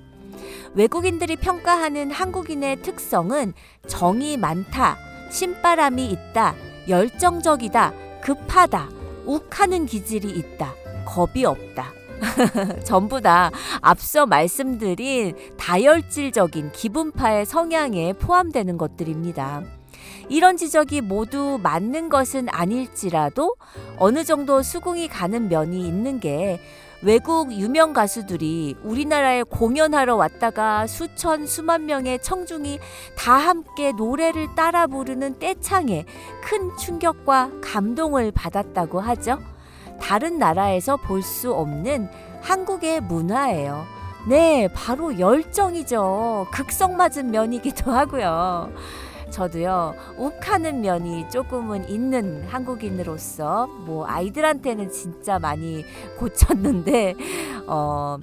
외국인들이 0.74 1.36
평가하는 1.36 2.10
한국인의 2.10 2.82
특성은 2.82 3.54
정이 3.86 4.36
많다, 4.36 4.96
신바람이 5.30 6.06
있다, 6.06 6.54
열정적이다, 6.88 7.92
급하다, 8.20 8.88
욱하는 9.26 9.86
기질이 9.86 10.30
있다, 10.30 10.74
겁이 11.06 11.44
없다. 11.44 11.92
전부 12.84 13.20
다 13.22 13.50
앞서 13.80 14.26
말씀드린 14.26 15.34
다혈질적인 15.56 16.72
기분파의 16.72 17.46
성향에 17.46 18.12
포함되는 18.12 18.76
것들입니다. 18.76 19.79
이런 20.30 20.56
지적이 20.56 21.00
모두 21.00 21.58
맞는 21.60 22.08
것은 22.08 22.46
아닐지라도 22.50 23.56
어느 23.98 24.22
정도 24.24 24.62
수긍이 24.62 25.08
가는 25.08 25.48
면이 25.48 25.86
있는 25.86 26.20
게 26.20 26.60
외국 27.02 27.50
유명 27.52 27.92
가수들이 27.92 28.76
우리나라에 28.84 29.42
공연하러 29.42 30.14
왔다가 30.14 30.86
수천 30.86 31.46
수만 31.46 31.86
명의 31.86 32.22
청중이 32.22 32.78
다 33.16 33.32
함께 33.32 33.90
노래를 33.92 34.54
따라 34.54 34.86
부르는 34.86 35.38
떼창에 35.40 36.04
큰 36.44 36.76
충격과 36.76 37.50
감동을 37.62 38.30
받았다고 38.32 39.00
하죠. 39.00 39.38
다른 40.00 40.38
나라에서 40.38 40.96
볼 40.96 41.22
수 41.22 41.52
없는 41.52 42.08
한국의 42.40 43.00
문화예요. 43.00 43.84
네, 44.28 44.68
바로 44.74 45.18
열정이죠. 45.18 46.46
극성 46.52 46.96
맞은 46.96 47.30
면이기도 47.30 47.90
하고요. 47.90 48.70
저도요, 49.30 49.94
욱하는 50.16 50.80
면이 50.80 51.30
조금은 51.30 51.88
있는 51.88 52.44
한국인으로서, 52.48 53.66
뭐, 53.66 54.06
아이들한테는 54.06 54.90
진짜 54.90 55.38
많이 55.38 55.84
고쳤는데, 56.18 57.14
어, 57.66 58.18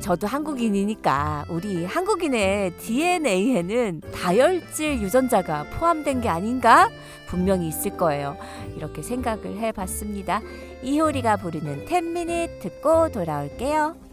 저도 0.00 0.26
한국인이니까, 0.26 1.46
우리 1.48 1.84
한국인의 1.84 2.76
DNA에는 2.78 4.02
다혈질 4.14 5.02
유전자가 5.02 5.64
포함된 5.64 6.20
게 6.20 6.28
아닌가? 6.28 6.88
분명히 7.28 7.68
있을 7.68 7.96
거예요. 7.96 8.36
이렇게 8.76 9.02
생각을 9.02 9.58
해 9.58 9.72
봤습니다. 9.72 10.40
이효리가 10.82 11.38
부르는 11.38 11.86
10미닛 11.86 12.60
듣고 12.60 13.10
돌아올게요. 13.10 14.05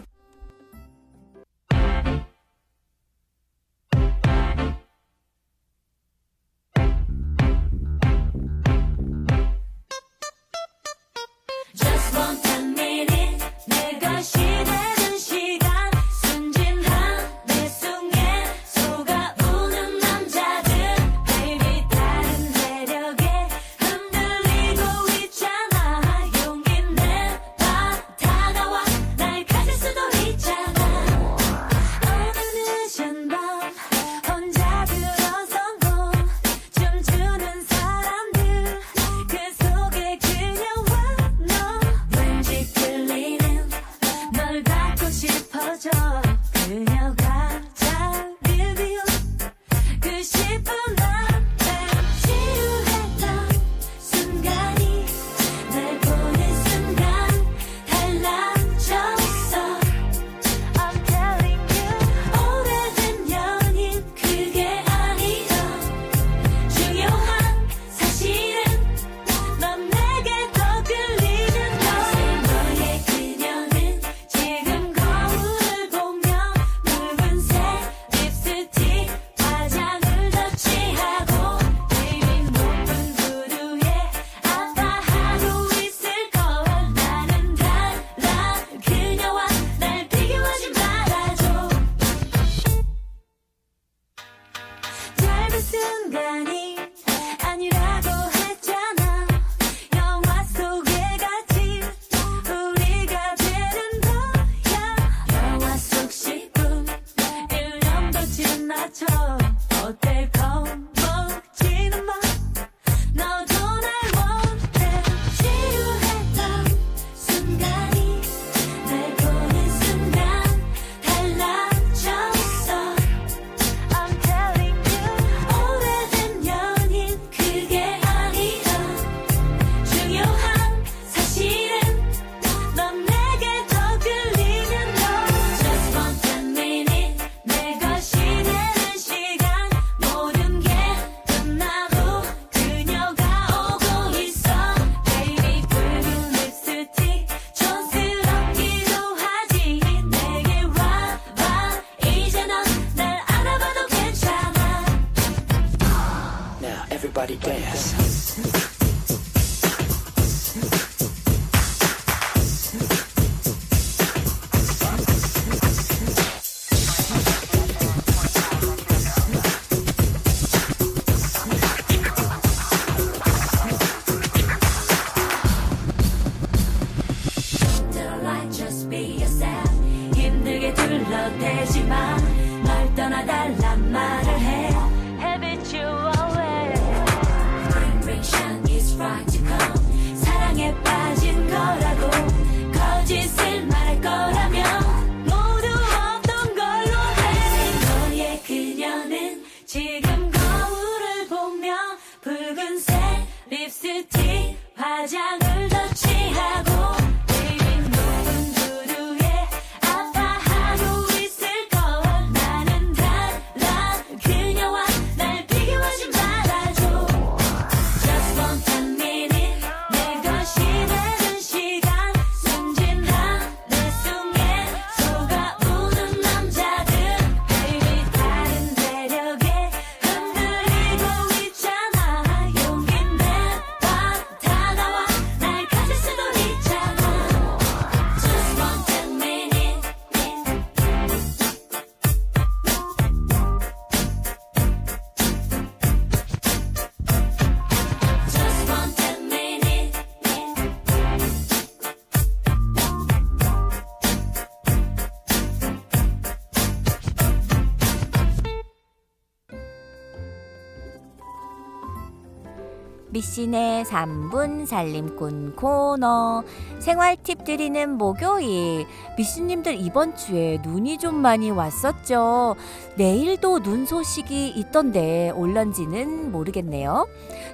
미신의 263.34 263.86
3분 263.86 264.67
살림꾼 264.67 265.56
코너. 265.56 266.43
생활 266.78 267.17
팁 267.17 267.43
드리는 267.43 267.98
목요일. 267.98 268.86
미신님들 269.17 269.80
이번 269.80 270.15
주에 270.15 270.60
눈이 270.63 271.00
좀 271.00 271.15
많이 271.15 271.50
왔었죠? 271.50 272.56
내일도 272.96 273.60
눈 273.63 273.88
소식이 273.88 274.50
있던데 274.50 275.32
올런지는 275.32 276.32
모르겠네요. 276.32 277.08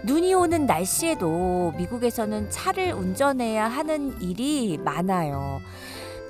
눈이 0.04 0.34
오는 0.34 0.65
날씨에도 0.65 1.74
미국에서는 1.78 2.50
차를 2.50 2.92
운전해야 2.94 3.68
하는 3.68 4.22
일이 4.22 4.78
많아요 4.84 5.62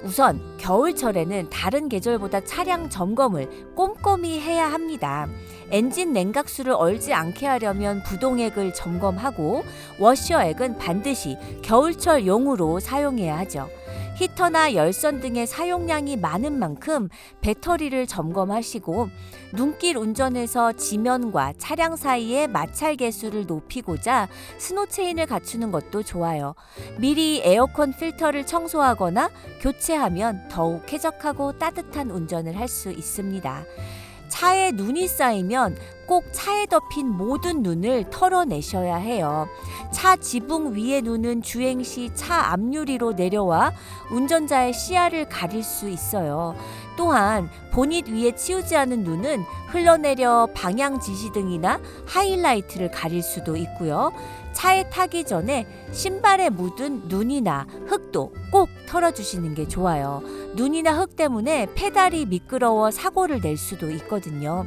우선 0.04 0.42
겨울철에는 0.58 1.50
다른 1.50 1.90
계절보다 1.90 2.42
차량 2.46 2.90
점검을 2.90 3.74
꼼꼼히 3.76 4.40
해야 4.40 4.72
합니다. 4.72 5.28
엔진 5.72 6.14
냉각수를 6.14 6.72
얼지 6.72 7.14
않게 7.14 7.46
하려면 7.46 8.02
부동액을 8.04 8.74
점검하고 8.74 9.64
워셔액은 10.00 10.78
반드시 10.78 11.38
겨울철용으로 11.62 12.80
사용해야 12.80 13.38
하죠. 13.40 13.70
히터나 14.20 14.74
열선 14.74 15.22
등의 15.22 15.48
사용량이 15.48 16.18
많은 16.18 16.60
만큼 16.60 17.08
배터리를 17.40 18.06
점검하시고 18.06 19.08
눈길 19.56 19.96
운전에서 19.96 20.74
지면과 20.74 21.54
차량 21.58 21.96
사이의 21.96 22.50
마찰 22.50 22.98
계수를 22.98 23.46
높이고자 23.46 24.28
스노체인을 24.58 25.26
갖추는 25.26 25.72
것도 25.72 26.04
좋아요. 26.04 26.54
미리 26.98 27.42
에어컨 27.46 27.94
필터를 27.94 28.46
청소하거나 28.46 29.30
교체하면 29.62 30.50
더욱 30.50 30.86
쾌적하고 30.86 31.58
따뜻한 31.58 32.12
운전을 32.12 32.58
할 32.60 32.68
수 32.68 32.92
있습니다. 32.92 33.64
차에 34.30 34.72
눈이 34.72 35.08
쌓이면 35.08 35.78
꼭 36.06 36.26
차에 36.32 36.66
덮인 36.66 37.08
모든 37.08 37.62
눈을 37.62 38.10
털어내셔야 38.10 38.96
해요. 38.96 39.48
차 39.92 40.16
지붕 40.16 40.74
위의 40.76 41.02
눈은 41.04 41.42
주행 41.44 41.84
시 41.84 42.10
차 42.16 42.52
앞유리로 42.54 43.14
내려와 43.14 43.74
운전자의 44.12 44.74
시야를 44.74 45.30
가릴 45.30 45.64
수 45.64 45.88
있어요. 45.90 46.56
또한 46.98 47.50
보닛 47.72 48.08
위에 48.10 48.36
치우지 48.36 48.76
않은 48.76 49.04
눈은 49.04 49.44
흘러내려 49.68 50.50
방향 50.56 51.00
지시등이나 51.00 51.80
하이라이트를 52.08 52.92
가릴 52.92 53.22
수도 53.22 53.56
있고요. 53.56 54.12
차에 54.54 54.90
타기 54.90 55.24
전에 55.24 55.68
신발에 55.92 56.50
묻은 56.50 57.08
눈이나 57.08 57.68
흙도 57.88 58.34
꼭 58.52 58.70
털어주시는 58.88 59.56
게 59.56 59.68
좋아요. 59.68 60.22
눈이나 60.56 60.98
흙 60.98 61.16
때문에 61.16 61.68
페달이 61.76 62.26
미끄러워 62.26 62.92
사고를 62.92 63.42
낼 63.42 63.58
수도 63.58 63.90
있거든요. 63.92 64.66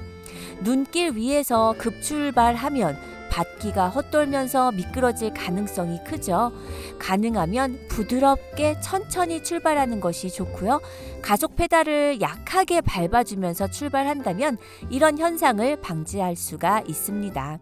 눈길 0.62 1.16
위에서 1.16 1.75
급출발하면 1.79 3.12
바퀴가 3.33 3.88
헛돌면서 3.88 4.73
미끄러질 4.73 5.33
가능성이 5.33 5.99
크죠. 6.05 6.53
가능하면 6.99 7.79
부드럽게 7.88 8.79
천천히 8.81 9.42
출발하는 9.42 10.01
것이 10.01 10.31
좋고요. 10.31 10.83
가속 11.23 11.57
페달을 11.57 12.21
약하게 12.21 12.83
밟아주면서 12.83 13.68
출발한다면 13.68 14.59
이런 14.90 15.16
현상을 15.16 15.77
방지할 15.81 16.37
수가 16.37 16.83
있습니다. 16.87 17.59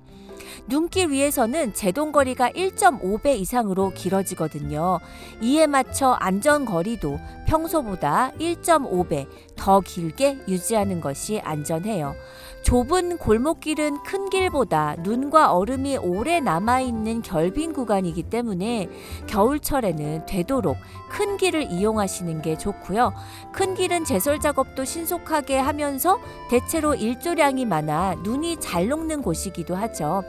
눈길 0.66 1.10
위에서는 1.10 1.74
제동거리가 1.74 2.50
1.5배 2.50 3.38
이상으로 3.38 3.90
길어지거든요. 3.90 5.00
이에 5.40 5.66
맞춰 5.66 6.12
안전거리도 6.12 7.18
평소보다 7.46 8.32
1.5배 8.38 9.26
더 9.56 9.80
길게 9.80 10.40
유지하는 10.48 11.00
것이 11.00 11.40
안전해요. 11.40 12.14
좁은 12.62 13.16
골목길은 13.18 14.02
큰 14.02 14.28
길보다 14.28 14.96
눈과 15.00 15.52
얼음이 15.52 15.96
오래 15.96 16.40
남아있는 16.40 17.22
결빙 17.22 17.72
구간이기 17.72 18.24
때문에 18.24 18.88
겨울철에는 19.26 20.26
되도록 20.26 20.76
큰 21.08 21.36
길을 21.36 21.72
이용하시는 21.72 22.42
게 22.42 22.58
좋고요. 22.58 23.12
큰 23.52 23.74
길은 23.74 24.04
제설 24.04 24.38
작업도 24.38 24.84
신속하게 24.84 25.58
하면서 25.58 26.18
대체로 26.50 26.94
일조량이 26.94 27.64
많아 27.64 28.16
눈이 28.22 28.58
잘 28.60 28.88
녹는 28.88 29.22
곳이기도 29.22 29.74
하죠. 29.74 30.22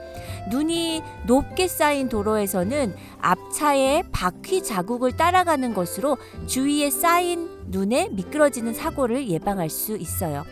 눈이 0.49 1.03
높게 1.27 1.67
쌓인 1.67 2.07
도로에서는 2.09 2.95
앞차의 3.19 4.03
바퀴 4.11 4.63
자국을 4.63 5.11
따라가는 5.11 5.73
것으로 5.73 6.17
주위에 6.47 6.89
쌓인 6.89 7.49
눈에 7.67 8.09
미끄러지는 8.09 8.73
사고를 8.73 9.27
예방할 9.29 9.69
수 9.69 9.95
있어요. 9.97 10.43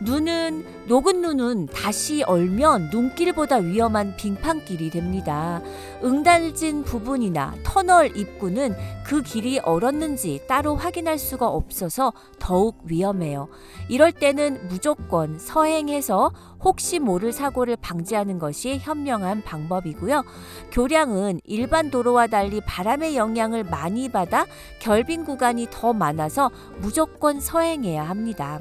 눈은 0.00 0.86
녹은 0.88 1.22
눈은 1.22 1.66
다시 1.66 2.22
얼면 2.22 2.90
눈길보다 2.92 3.56
위험한 3.56 4.14
빙판길이 4.16 4.90
됩니다. 4.90 5.62
응달진 6.04 6.84
부분이나 6.84 7.54
터널 7.64 8.14
입구는 8.14 8.76
그 9.04 9.22
길이 9.22 9.58
얼었는지 9.58 10.42
따로 10.46 10.76
확인할 10.76 11.18
수가 11.18 11.48
없어서 11.48 12.12
더욱 12.38 12.82
위험해요. 12.84 13.48
이럴 13.88 14.12
때는 14.12 14.68
무조건 14.68 15.38
서행해서 15.38 16.30
혹시 16.60 16.98
모를 16.98 17.32
사고를 17.32 17.76
방지하는 17.76 18.38
것이 18.38 18.78
현명한 18.78 19.44
방법이고요. 19.44 20.24
교량은 20.72 21.40
일반 21.44 21.90
도로와 21.90 22.26
달리 22.26 22.60
바람의 22.60 23.16
영향을 23.16 23.64
많이 23.64 24.10
받아 24.10 24.46
결빙 24.78 25.24
구간이 25.24 25.68
더 25.70 25.94
많아서 25.94 26.50
무조건 26.80 27.40
서행해야 27.40 28.02
합니다. 28.02 28.60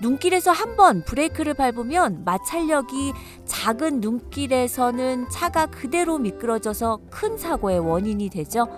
눈길에서 0.00 0.52
한번 0.52 1.02
브레이크를 1.02 1.54
밟으면 1.54 2.24
마찰력이 2.24 3.12
작은 3.44 4.00
눈길에서는 4.00 5.28
차가 5.28 5.66
그대로 5.66 6.18
미끄러져서 6.18 7.00
큰 7.10 7.36
사고의 7.36 7.80
원인이 7.80 8.30
되죠. 8.30 8.68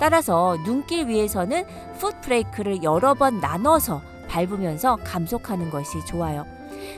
따라서 0.00 0.56
눈길 0.64 1.06
위에서는 1.08 1.64
풋 1.98 2.20
브레이크를 2.22 2.82
여러 2.82 3.14
번 3.14 3.40
나눠서 3.40 4.02
밟으면서 4.28 4.96
감속하는 5.04 5.70
것이 5.70 6.04
좋아요. 6.06 6.44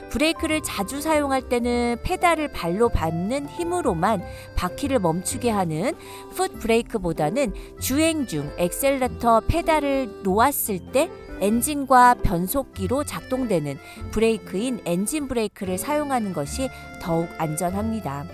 브레이크를 0.09 0.61
자주 0.63 0.99
사용할 0.99 1.47
때는 1.47 1.97
페달을 2.03 2.51
발로 2.51 2.89
밟는 2.89 3.47
힘으로만 3.47 4.23
바퀴를 4.55 4.99
멈추게 4.99 5.49
하는 5.49 5.93
풋 6.35 6.59
브레이크보다는 6.59 7.53
주행 7.79 8.25
중 8.25 8.51
액셀러레이터 8.57 9.41
페달을 9.47 10.23
놓았을 10.23 10.91
때 10.91 11.09
엔진과 11.41 12.15
변속기로 12.23 13.03
작동되는 13.03 13.77
브레이크인 14.11 14.81
엔진 14.85 15.27
브레이크를 15.27 15.77
사용하는 15.77 16.33
것이 16.33 16.69
더욱 17.01 17.29
안전합니다. 17.37 18.25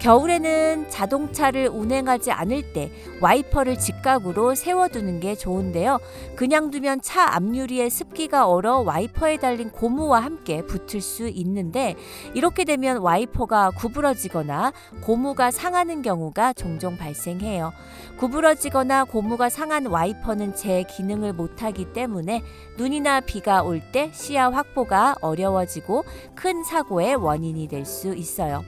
겨울에는 0.00 0.90
자동차를 0.90 1.68
운행하지 1.68 2.32
않을 2.32 2.72
때 2.72 2.90
와이퍼를 3.20 3.78
직각으로 3.78 4.54
세워두는 4.54 5.20
게 5.20 5.36
좋은데요. 5.36 6.00
그냥 6.34 6.70
두면 6.70 7.02
차 7.02 7.34
앞유리에 7.36 7.88
습기가 7.88 8.48
얼어 8.48 8.80
와이퍼에 8.80 9.36
달린 9.36 9.70
고무와 9.70 10.20
함께 10.20 10.62
붙을 10.66 11.00
수 11.00 11.28
있는데 11.28 11.94
이렇게 12.34 12.64
되면 12.64 12.96
와이퍼가 12.98 13.70
구부러지거나 13.76 14.72
고무가 15.02 15.50
상하는 15.52 16.02
경우가 16.02 16.54
종종 16.54 16.96
발생해요. 16.96 17.72
구부러지거나 18.18 19.04
고무가 19.04 19.48
상한 19.48 19.86
와이퍼는 19.86 20.56
제 20.56 20.84
기능을 20.84 21.32
못하기 21.32 21.92
때문에 21.92 22.42
눈이나 22.76 23.20
비가 23.20 23.62
올 23.62 23.82
때 23.92 24.10
시야 24.14 24.48
확보가 24.50 25.16
어려워지고 25.20 26.04
큰 26.34 26.62
사고의 26.64 27.16
원인이 27.16 27.68
될 27.68 27.84
수 27.84 28.14
있어요. 28.14 28.64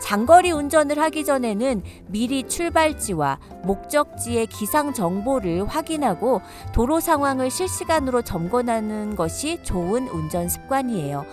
장거리 0.00 0.50
운 0.50 0.63
전을 0.68 0.98
하기 0.98 1.24
전에는 1.24 1.82
미리 2.08 2.42
출발지와 2.44 3.38
목적지의 3.64 4.46
기상 4.46 4.92
정보를 4.92 5.66
확인하고 5.66 6.40
도로 6.72 7.00
상황을 7.00 7.50
실시간으로 7.50 8.22
점검하는 8.22 9.16
것이 9.16 9.62
좋은 9.62 10.08
운전 10.08 10.48
습관이에요. 10.48 11.24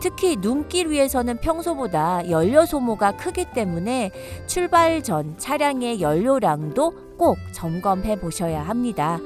특히 0.00 0.36
눈길 0.36 0.88
위에서는 0.88 1.38
평소보다 1.38 2.28
연료 2.30 2.64
소모가 2.64 3.16
크기 3.16 3.44
때문에 3.44 4.10
출발 4.46 5.02
전 5.02 5.36
차량의 5.38 6.00
연료량도 6.00 7.16
꼭 7.16 7.36
점검해 7.52 8.20
보셔야 8.20 8.62
합니다. 8.62 9.18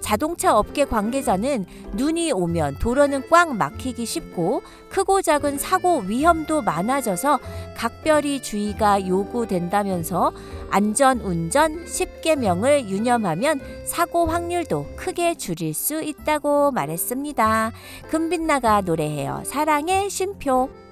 자동차 0.00 0.56
업계 0.56 0.84
관계자는 0.84 1.66
눈이 1.94 2.32
오면 2.32 2.78
도로는 2.78 3.28
꽉 3.28 3.54
막히기 3.54 4.06
쉽고 4.06 4.62
크고 4.88 5.22
작은 5.22 5.58
사고 5.58 6.00
위험도 6.00 6.62
많아져서 6.62 7.38
각별히 7.76 8.40
주의가 8.40 9.06
요구된다면서 9.06 10.32
안전 10.70 11.20
운전 11.20 11.84
10계명을 11.84 12.88
유념하면 12.88 13.60
사고 13.86 14.26
확률도 14.26 14.86
크게 14.96 15.34
줄일 15.34 15.74
수 15.74 16.02
있다고 16.02 16.70
말했습니다. 16.72 17.72
금빛나가 18.10 18.82
노래해요. 18.82 19.42
사랑의 19.44 20.10
쉼표. 20.10 20.87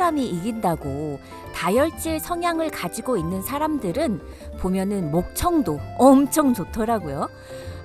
사람이 0.00 0.26
이긴다고 0.30 1.20
다혈질 1.54 2.20
성향을 2.20 2.70
가지고 2.70 3.18
있는 3.18 3.42
사람들은 3.42 4.18
보면은 4.58 5.10
목청도 5.10 5.78
엄청 5.98 6.54
좋더라고요. 6.54 7.28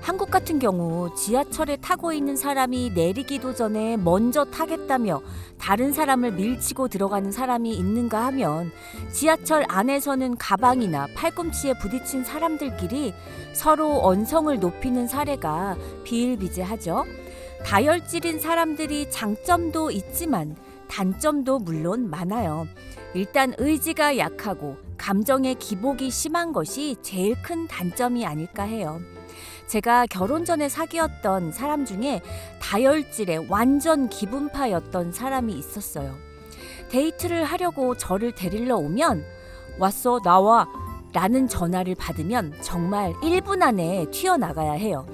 한국 0.00 0.30
같은 0.30 0.58
경우 0.58 1.14
지하철에 1.14 1.76
타고 1.76 2.14
있는 2.14 2.34
사람이 2.34 2.92
내리기도 2.94 3.54
전에 3.54 3.98
먼저 3.98 4.46
타겠다며 4.46 5.20
다른 5.58 5.92
사람을 5.92 6.32
밀치고 6.32 6.88
들어가는 6.88 7.30
사람이 7.30 7.74
있는가 7.74 8.24
하면 8.26 8.72
지하철 9.12 9.66
안에서는 9.68 10.38
가방이나 10.38 11.08
팔꿈치에 11.14 11.74
부딪힌 11.74 12.24
사람들끼리 12.24 13.12
서로 13.52 14.02
언성을 14.02 14.58
높이는 14.58 15.06
사례가 15.06 15.76
비일비재하죠. 16.04 17.04
다혈질인 17.62 18.40
사람들이 18.40 19.10
장점도 19.10 19.90
있지만 19.90 20.56
단점도 20.88 21.60
물론 21.60 22.10
많아요. 22.10 22.66
일단 23.14 23.54
의지가 23.58 24.18
약하고 24.18 24.76
감정의 24.98 25.56
기복이 25.56 26.10
심한 26.10 26.52
것이 26.52 26.96
제일 27.02 27.40
큰 27.42 27.66
단점이 27.66 28.26
아닐까 28.26 28.62
해요. 28.62 29.00
제가 29.66 30.06
결혼 30.06 30.44
전에 30.44 30.68
사귀었던 30.68 31.52
사람 31.52 31.84
중에 31.84 32.20
다혈질의 32.60 33.46
완전 33.48 34.08
기분파였던 34.08 35.12
사람이 35.12 35.52
있었어요. 35.54 36.14
데이트를 36.88 37.44
하려고 37.44 37.96
저를 37.96 38.32
데리러 38.32 38.76
오면 38.76 39.24
왔어 39.78 40.20
나와 40.20 40.68
라는 41.12 41.48
전화를 41.48 41.94
받으면 41.94 42.54
정말 42.60 43.12
1분 43.14 43.62
안에 43.62 44.06
튀어나가야 44.10 44.72
해요. 44.72 45.06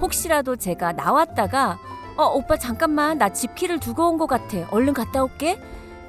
혹시라도 0.00 0.56
제가 0.56 0.92
나왔다가 0.92 1.78
어 2.16 2.26
오빠 2.26 2.56
잠깐만 2.58 3.18
나 3.18 3.28
집키를 3.30 3.80
두고 3.80 4.08
온 4.10 4.18
것 4.18 4.26
같아 4.26 4.66
얼른 4.70 4.92
갔다 4.92 5.22
올게 5.22 5.58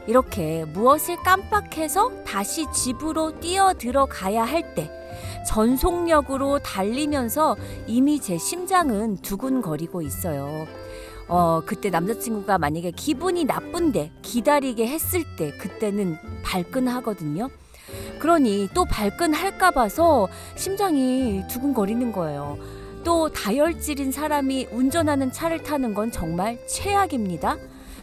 이렇게 0.06 0.66
무엇을 0.66 1.16
깜빡해서 1.24 2.24
다시 2.26 2.66
집으로 2.74 3.40
뛰어 3.40 3.74
들어가야 3.74 4.44
할 4.44 4.76
때 4.76 4.92
전속력으로 5.48 6.60
달리면서 6.60 7.56
이미 7.88 8.20
제 8.20 8.38
심장은 8.38 9.18
두근거리고 9.18 10.02
있어요. 10.02 10.66
어, 11.28 11.62
그때 11.66 11.90
남자친구가 11.90 12.58
만약에 12.58 12.92
기분이 12.92 13.44
나쁜데 13.46 14.12
기다리게 14.22 14.88
했을 14.88 15.24
때 15.36 15.52
그때는 15.58 16.18
발끈하거든요. 16.44 17.50
그러니 18.20 18.70
또 18.74 18.86
발끈할까 18.86 19.72
봐서 19.72 20.28
심장이 20.56 21.44
두근거리는 21.50 22.12
거예요. 22.12 22.58
또 23.04 23.30
다혈질인 23.30 24.12
사람이 24.12 24.68
운전하는 24.72 25.32
차를 25.32 25.64
타는 25.64 25.94
건 25.94 26.12
정말 26.12 26.58
최악입니다. 26.68 27.58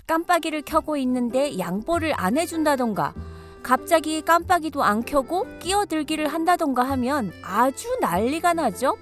깜빡이를 0.06 0.62
켜고 0.62 0.96
있는데 0.98 1.58
양보를 1.58 2.12
안 2.16 2.36
해준다던가 2.36 3.14
갑자기 3.62 4.22
깜빡이도 4.22 4.82
안 4.82 5.02
켜고 5.04 5.46
끼어들기를 5.60 6.28
한다던가 6.28 6.82
하면 6.90 7.30
아주 7.42 7.88
난리가 8.00 8.54
나죠. 8.54 8.96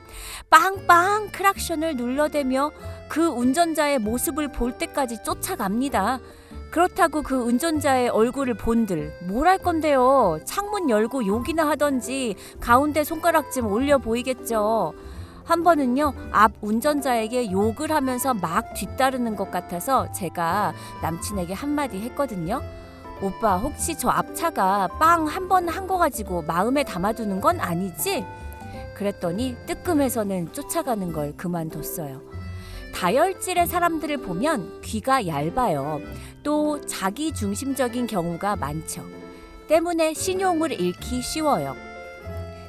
빵빵 0.51 1.29
크락션을 1.33 1.97
눌러대며 1.97 2.71
그 3.09 3.27
운전자의 3.27 3.99
모습을 4.01 4.53
볼 4.53 4.77
때까지 4.77 5.23
쫓아갑니다. 5.25 6.19
그렇다고 6.71 7.23
그 7.23 7.35
운전자의 7.37 8.11
얼굴을 8.11 8.55
본들 8.55 9.13
뭘 9.29 9.47
할 9.49 9.59
건데요. 9.59 10.39
창문 10.45 10.91
열고 10.91 11.27
욕이나 11.27 11.67
하던지 11.69 12.35
가운데 12.61 13.05
손가락 13.05 13.51
좀 13.53 13.73
올려 13.73 13.97
보이겠죠. 13.99 14.93
한 15.49 15.65
번은요 15.65 16.13
앞 16.31 16.53
운전자에게 16.61 17.51
욕을 17.51 17.91
하면서 17.91 18.35
막 18.35 18.75
뒤따르는 18.75 19.35
것 19.35 19.51
같아서 19.51 20.13
제가 20.13 20.75
남친에게 21.03 21.55
한마디 21.55 21.99
했거든요. 22.01 22.61
오빠 23.23 23.57
혹시 23.57 23.97
저 23.99 24.11
앞차가 24.11 24.89
빵 25.01 25.27
한 25.27 25.49
번 25.49 25.67
한 25.71 25.87
거 25.87 25.97
가지고 25.97 26.43
마음에 26.43 26.85
담아두는 26.85 27.41
건 27.41 27.61
아니지? 27.61 28.27
그랬더니 28.95 29.57
뜨끔해서는 29.65 30.53
쫓아가는 30.53 31.13
걸 31.15 31.35
그만뒀어요. 31.35 32.21
다혈질의 32.95 33.67
사람들을 33.69 34.19
보면 34.19 34.83
귀가 34.83 35.27
얇아요. 35.27 36.01
또 36.43 36.85
자기 36.85 37.33
중심적인 37.33 38.07
경우가 38.07 38.57
많죠. 38.57 39.03
때문에 39.67 40.13
신용을 40.13 40.73
잃기 40.79 41.23
쉬워요. 41.23 41.75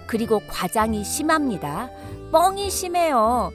그리고 0.07 0.41
과장이 0.47 1.03
심합니다. 1.03 1.89
뻥이 2.32 2.69
심해요. 2.69 3.51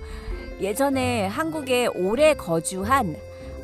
예전에 0.61 1.27
한국에 1.27 1.87
오래 1.87 2.35
거주한 2.35 3.16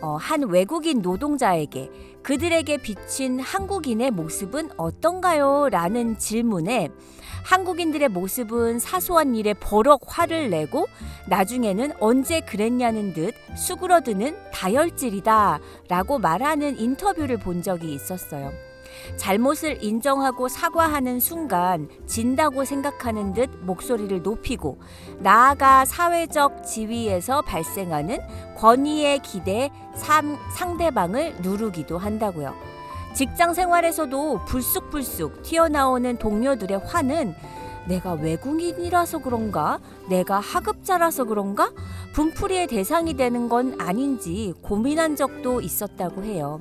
어, 0.02 0.16
한 0.16 0.48
외국인 0.48 1.02
노동자에게 1.02 1.90
그들에게 2.22 2.76
비친 2.78 3.40
한국인의 3.40 4.12
모습은 4.12 4.70
어떤가요? 4.76 5.68
라는 5.70 6.16
질문에 6.16 6.90
한국인들의 7.44 8.08
모습은 8.08 8.78
사소한 8.78 9.34
일에 9.34 9.52
버럭 9.54 10.02
화를 10.06 10.50
내고 10.50 10.86
나중에는 11.26 11.92
언제 11.98 12.40
그랬냐는 12.40 13.12
듯 13.12 13.34
수그러드는 13.56 14.36
다혈질이다 14.52 15.58
라고 15.88 16.18
말하는 16.18 16.78
인터뷰를 16.78 17.38
본 17.38 17.62
적이 17.62 17.94
있었어요. 17.94 18.69
잘못을 19.16 19.82
인정하고 19.82 20.48
사과하는 20.48 21.20
순간 21.20 21.88
진다고 22.06 22.64
생각하는 22.64 23.32
듯 23.32 23.50
목소리를 23.62 24.22
높이고 24.22 24.78
나아가 25.18 25.84
사회적 25.84 26.64
지위에서 26.64 27.42
발생하는 27.42 28.18
권위에 28.56 29.18
기대 29.18 29.70
상, 29.94 30.38
상대방을 30.54 31.36
누르기도 31.42 31.98
한다고요. 31.98 32.54
직장 33.12 33.54
생활에서도 33.54 34.44
불쑥불쑥 34.44 35.42
튀어나오는 35.42 36.16
동료들의 36.16 36.78
화는 36.78 37.34
내가 37.86 38.12
외국인이라서 38.12 39.18
그런가? 39.18 39.80
내가 40.08 40.38
하급자라서 40.38 41.24
그런가? 41.24 41.72
분풀이의 42.12 42.68
대상이 42.68 43.14
되는 43.14 43.48
건 43.48 43.74
아닌지 43.80 44.54
고민한 44.62 45.16
적도 45.16 45.60
있었다고 45.60 46.22
해요. 46.24 46.60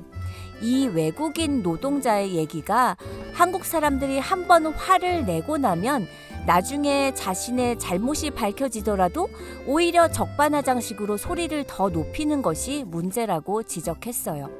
이 0.60 0.86
외국인 0.88 1.62
노동자의 1.62 2.34
얘기가 2.34 2.96
한국 3.32 3.64
사람들이 3.64 4.18
한 4.18 4.46
번 4.46 4.66
화를 4.66 5.26
내고 5.26 5.58
나면 5.58 6.06
나중에 6.46 7.12
자신의 7.14 7.78
잘못이 7.78 8.30
밝혀지더라도 8.30 9.28
오히려 9.66 10.08
적반하장식으로 10.08 11.16
소리를 11.16 11.64
더 11.68 11.88
높이는 11.88 12.42
것이 12.42 12.84
문제라고 12.86 13.62
지적했어요. 13.62 14.50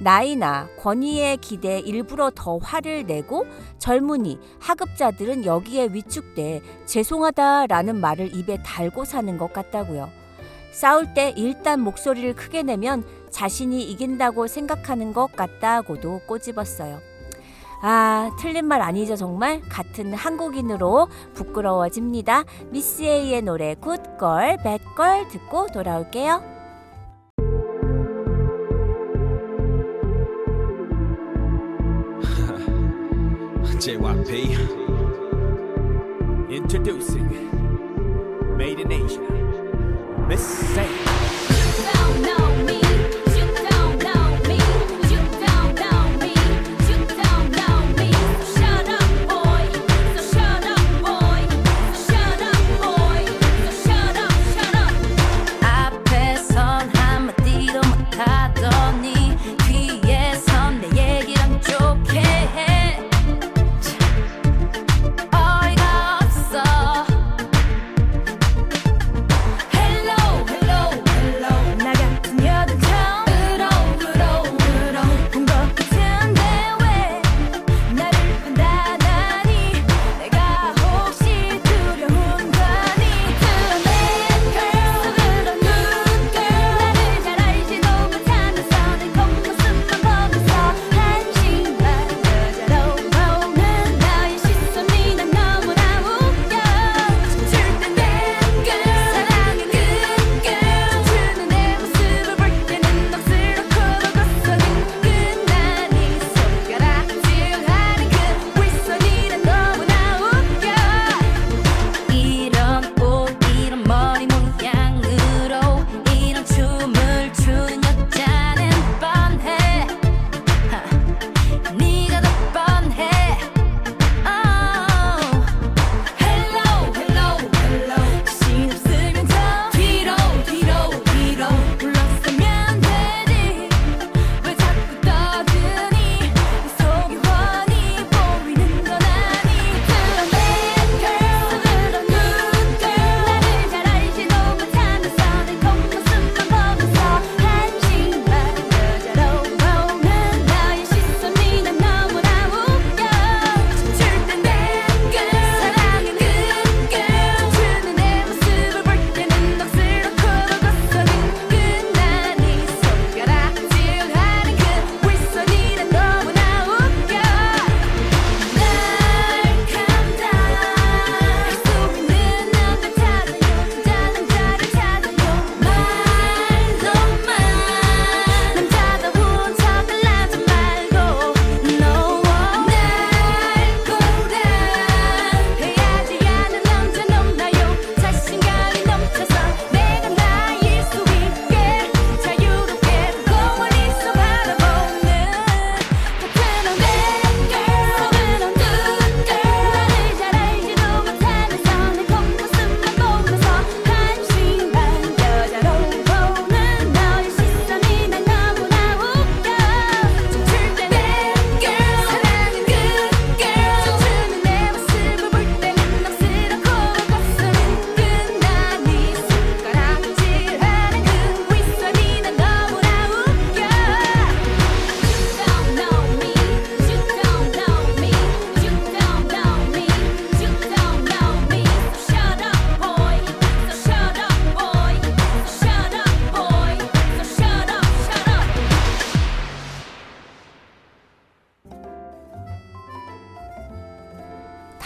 나이나 0.00 0.68
권위에 0.78 1.36
기대 1.40 1.78
일부러 1.78 2.32
더 2.34 2.56
화를 2.56 3.04
내고 3.04 3.46
젊은이, 3.78 4.38
하급자들은 4.58 5.44
여기에 5.44 5.90
위축돼 5.92 6.62
죄송하다라는 6.86 8.00
말을 8.00 8.34
입에 8.34 8.56
달고 8.64 9.04
사는 9.04 9.36
것 9.38 9.52
같다고요. 9.52 10.19
싸울 10.70 11.12
때 11.14 11.32
일단 11.36 11.80
목소리를 11.80 12.34
크게 12.34 12.62
내면 12.62 13.04
자신이 13.30 13.82
이긴다고 13.82 14.46
생각하는 14.46 15.12
것 15.12 15.34
같다고도 15.36 16.22
꼬집었어요. 16.26 17.00
아, 17.82 18.30
틀린 18.38 18.66
말 18.66 18.82
아니죠, 18.82 19.16
정말? 19.16 19.62
같은 19.62 20.12
한국인으로 20.12 21.08
부끄러워집니다. 21.34 22.44
미스 22.68 23.02
A의 23.02 23.40
노래 23.42 23.74
굿걸, 23.74 24.58
배걸 24.62 25.28
듣고 25.28 25.68
돌아올게요. 25.68 26.42
JYP 33.80 34.56
Introducing 36.50 37.48
Made 38.58 38.84
say. 40.40 41.19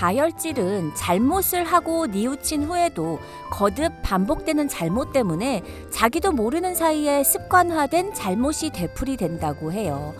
다혈질은 0.04 0.94
잘못을 0.94 1.64
하고 1.64 2.06
뉘우친 2.06 2.64
후에도 2.64 3.20
거듭 3.48 3.90
반복되는 4.02 4.68
잘못 4.68 5.14
때문에 5.14 5.62
자기도 5.90 6.30
모르는 6.30 6.74
사이에 6.74 7.24
습관화된 7.24 8.12
잘못이 8.12 8.68
되풀이 8.68 9.16
된다고 9.16 9.72
해요. 9.72 10.14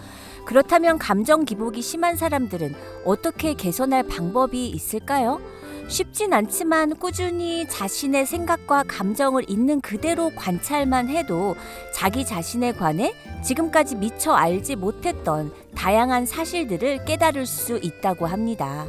그렇다면 0.46 0.96
감정 0.96 1.44
기복이 1.44 1.82
심한 1.82 2.16
사람들은 2.16 2.74
어떻게 3.04 3.52
개선할 3.52 4.04
방법이 4.04 4.68
있을까요? 4.68 5.42
쉽진 5.88 6.32
않지만 6.32 6.96
꾸준히 6.96 7.68
자신의 7.68 8.24
생각과 8.24 8.84
감정을 8.88 9.50
있는 9.50 9.82
그대로 9.82 10.30
관찰만 10.34 11.10
해도 11.10 11.56
자기 11.92 12.24
자신에 12.24 12.72
관해 12.72 13.14
지금까지 13.42 13.96
미처 13.96 14.32
알지 14.32 14.76
못했던 14.76 15.52
다양한 15.74 16.24
사실들을 16.24 17.04
깨달을 17.04 17.44
수 17.44 17.76
있다고 17.76 18.24
합니다. 18.24 18.86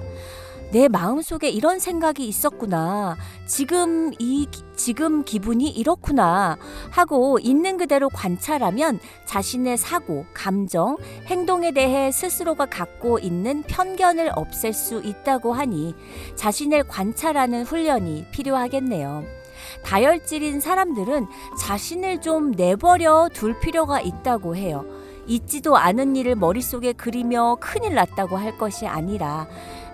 내 0.72 0.88
마음속에 0.88 1.49
이런 1.49 1.80
생각이 1.80 2.28
있었구나. 2.28 3.18
지금 3.45 4.11
이 4.20 4.47
지금 4.76 5.24
기분이 5.24 5.70
이렇구나 5.70 6.57
하고 6.89 7.39
있는 7.39 7.78
그대로 7.78 8.09
관찰하면 8.09 8.99
자신의 9.26 9.78
사고, 9.78 10.26
감정, 10.34 10.97
행동에 11.28 11.72
대해 11.72 12.11
스스로가 12.11 12.66
갖고 12.66 13.20
있는 13.20 13.63
편견을 13.63 14.32
없앨 14.36 14.74
수 14.74 15.01
있다고 15.03 15.53
하니 15.53 15.95
자신을 16.36 16.88
관찰하는 16.88 17.63
훈련이 17.63 18.28
필요하겠네요. 18.32 19.24
다혈질인 19.84 20.59
사람들은 20.59 21.28
자신을 21.59 22.22
좀 22.22 22.51
내버려 22.51 23.30
둘 23.34 23.59
필요가 23.59 24.01
있다고 24.01 24.55
해요. 24.55 24.86
있지도 25.28 25.76
않은 25.78 26.16
일을 26.16 26.36
머릿속에 26.36 26.93
그리며 26.93 27.57
큰일 27.59 27.95
났다고 27.95 28.38
할 28.38 28.57
것이 28.57 28.86
아니라 28.86 29.47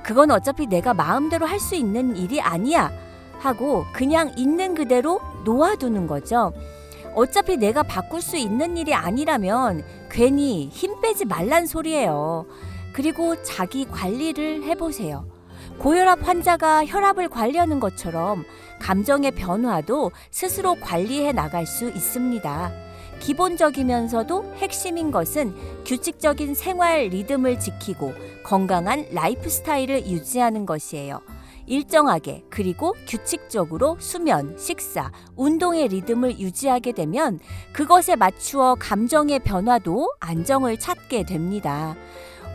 그건 0.04 0.32
어차피 0.32 0.68
내가 0.68 0.94
마음대로 0.94 1.46
할 1.46 1.60
수 1.60 1.76
있는 1.76 2.16
일이 2.18 2.42
아니야 2.42 2.92
하고 3.40 3.86
그냥 3.94 4.32
있는 4.36 4.76
그대로 4.76 5.20
놓아두는 5.46 6.08
거죠. 6.08 6.54
어차피 7.14 7.58
내가 7.58 7.84
바꿀 7.84 8.22
수 8.22 8.38
있는 8.38 8.78
일이 8.78 8.94
아니라면 8.94 9.84
괜히 10.10 10.70
힘 10.72 11.00
빼지 11.02 11.26
말란 11.26 11.66
소리예요. 11.66 12.46
그리고 12.94 13.42
자기 13.44 13.86
관리를 13.86 14.64
해보세요. 14.64 15.26
고혈압 15.78 16.28
환자가 16.28 16.86
혈압을 16.86 17.30
관리하는 17.30 17.80
것처럼 17.80 18.44
감정의 18.80 19.32
변화도 19.32 20.12
스스로 20.30 20.76
관리해 20.76 21.32
나갈 21.32 21.66
수 21.66 21.90
있습니다. 21.90 22.72
기본적이면서도 23.22 24.56
핵심인 24.58 25.12
것은 25.12 25.54
규칙적인 25.86 26.56
생활 26.56 27.08
리듬을 27.08 27.60
지키고 27.60 28.14
건강한 28.44 29.06
라이프 29.12 29.48
스타일을 29.48 30.08
유지하는 30.08 30.66
것이에요. 30.66 31.22
일정하게 31.68 32.44
그리고 32.50 32.96
규칙적으로 33.08 33.96
수면, 34.00 34.58
식사, 34.58 35.12
운동의 35.36 35.88
리듬을 35.90 36.40
유지하게 36.40 36.92
되면 36.94 37.40
그것에 37.72 38.16
맞추어 38.16 38.76
감정의 38.80 39.40
변화도 39.40 40.10
안정을 40.20 40.80
찾게 40.80 41.24
됩니다. 41.24 41.96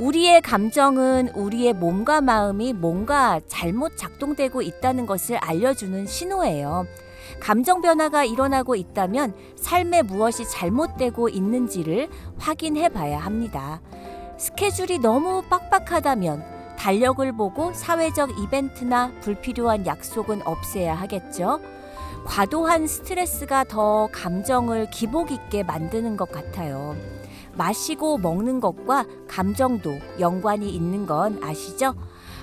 우리의 0.00 0.42
감정은 0.42 1.30
우리의 1.30 1.72
몸과 1.74 2.20
마음이 2.20 2.74
뭔가 2.74 3.40
잘못 3.46 3.96
작동되고 3.96 4.60
있다는 4.60 5.06
것을 5.06 5.36
알려주는 5.36 6.06
신호예요. 6.06 6.86
감정 7.40 7.80
변화가 7.80 8.24
일어나고 8.24 8.74
있다면 8.74 9.34
삶에 9.56 10.02
무엇이 10.02 10.48
잘못되고 10.48 11.28
있는지를 11.28 12.08
확인해 12.38 12.88
봐야 12.88 13.18
합니다. 13.18 13.80
스케줄이 14.38 14.98
너무 14.98 15.42
빡빡하다면 15.48 16.56
달력을 16.76 17.32
보고 17.32 17.72
사회적 17.72 18.38
이벤트나 18.38 19.10
불필요한 19.22 19.86
약속은 19.86 20.42
없애야 20.46 20.94
하겠죠. 20.94 21.60
과도한 22.26 22.86
스트레스가 22.86 23.64
더 23.64 24.08
감정을 24.12 24.90
기복 24.90 25.30
있게 25.30 25.62
만드는 25.62 26.16
것 26.16 26.30
같아요. 26.30 26.96
마시고 27.54 28.18
먹는 28.18 28.60
것과 28.60 29.06
감정도 29.26 29.96
연관이 30.20 30.68
있는 30.70 31.06
건 31.06 31.42
아시죠? 31.42 31.94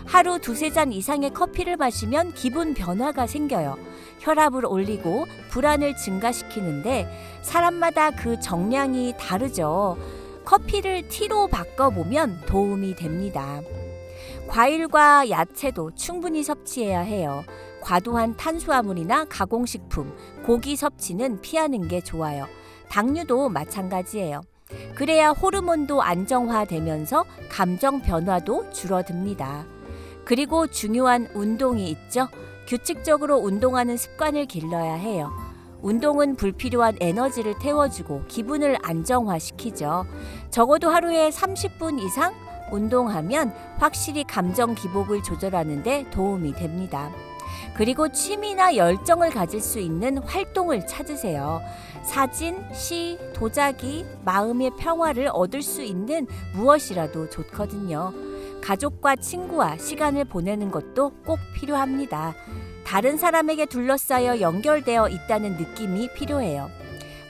하루 0.06 0.40
두세 0.40 0.70
잔 0.72 0.92
이상의 0.92 1.32
커피를 1.32 1.78
마시면 1.78 2.34
기분 2.34 2.74
변화가 2.74 3.28
생겨요. 3.28 3.78
혈압을 4.20 4.66
올리고 4.66 5.26
불안을 5.50 5.96
증가시키는데 5.96 7.08
사람마다 7.42 8.12
그 8.12 8.40
정량이 8.40 9.16
다르죠. 9.18 9.98
커피를 10.46 11.08
티로 11.08 11.48
바꿔보면 11.48 12.42
도움이 12.46 12.96
됩니다. 12.96 13.62
과일과 14.48 15.30
야채도 15.30 15.96
충분히 15.96 16.44
섭취해야 16.44 17.00
해요. 17.00 17.44
과도한 17.82 18.38
탄수화물이나 18.38 19.26
가공식품, 19.26 20.14
고기 20.46 20.76
섭취는 20.76 21.42
피하는 21.42 21.88
게 21.88 22.02
좋아요. 22.02 22.48
당류도 22.90 23.50
마찬가지예요. 23.50 24.42
그래야 24.96 25.30
호르몬도 25.32 26.02
안정화되면서 26.02 27.26
감정 27.50 28.02
변화도 28.02 28.72
줄어듭니다. 28.72 29.66
그리고 30.26 30.68
중요한 30.68 31.28
운동이 31.34 31.90
있죠. 31.90 32.28
규칙적으로 32.68 33.38
운동하는 33.38 33.98
습관을 33.98 34.46
길러야 34.46 34.94
해요. 34.94 35.32
운동은 35.82 36.38
불필요한 36.38 36.98
에너지를 37.02 37.56
태워주고 37.60 38.24
기분을 38.28 38.78
안정화시키죠. 38.82 40.06
적어도 40.50 40.90
하루에 40.90 41.30
30분 41.30 42.02
이상 42.02 42.34
운동하면 42.72 43.54
확실히 43.78 44.24
감정 44.24 44.76
기복을 44.76 45.22
조절하는데 45.24 46.10
도움이 46.10 46.54
됩니다. 46.54 47.12
그리고 47.76 48.12
취미나 48.12 48.76
열정을 48.76 49.32
가질 49.32 49.60
수 49.60 49.80
있는 49.80 50.20
활동을 50.20 50.88
찾으세요. 50.88 51.62
사진, 52.04 52.64
시, 52.74 53.18
도자기, 53.34 54.06
마음의 54.24 54.72
평화를 54.80 55.30
얻을 55.34 55.62
수 55.62 55.82
있는 55.82 56.28
무엇이라도 56.54 57.30
좋거든요. 57.30 58.14
가족과 58.64 59.18
친구와 59.18 59.78
시간을 59.78 60.24
보내는 60.24 60.72
것도 60.72 61.12
꼭 61.26 61.38
필요합니다. 61.54 62.34
다른 62.86 63.18
사람에게 63.18 63.66
둘러싸여 63.66 64.40
연결되어 64.40 65.10
있다는 65.10 65.58
느낌이 65.58 66.14
필요해요. 66.14 66.70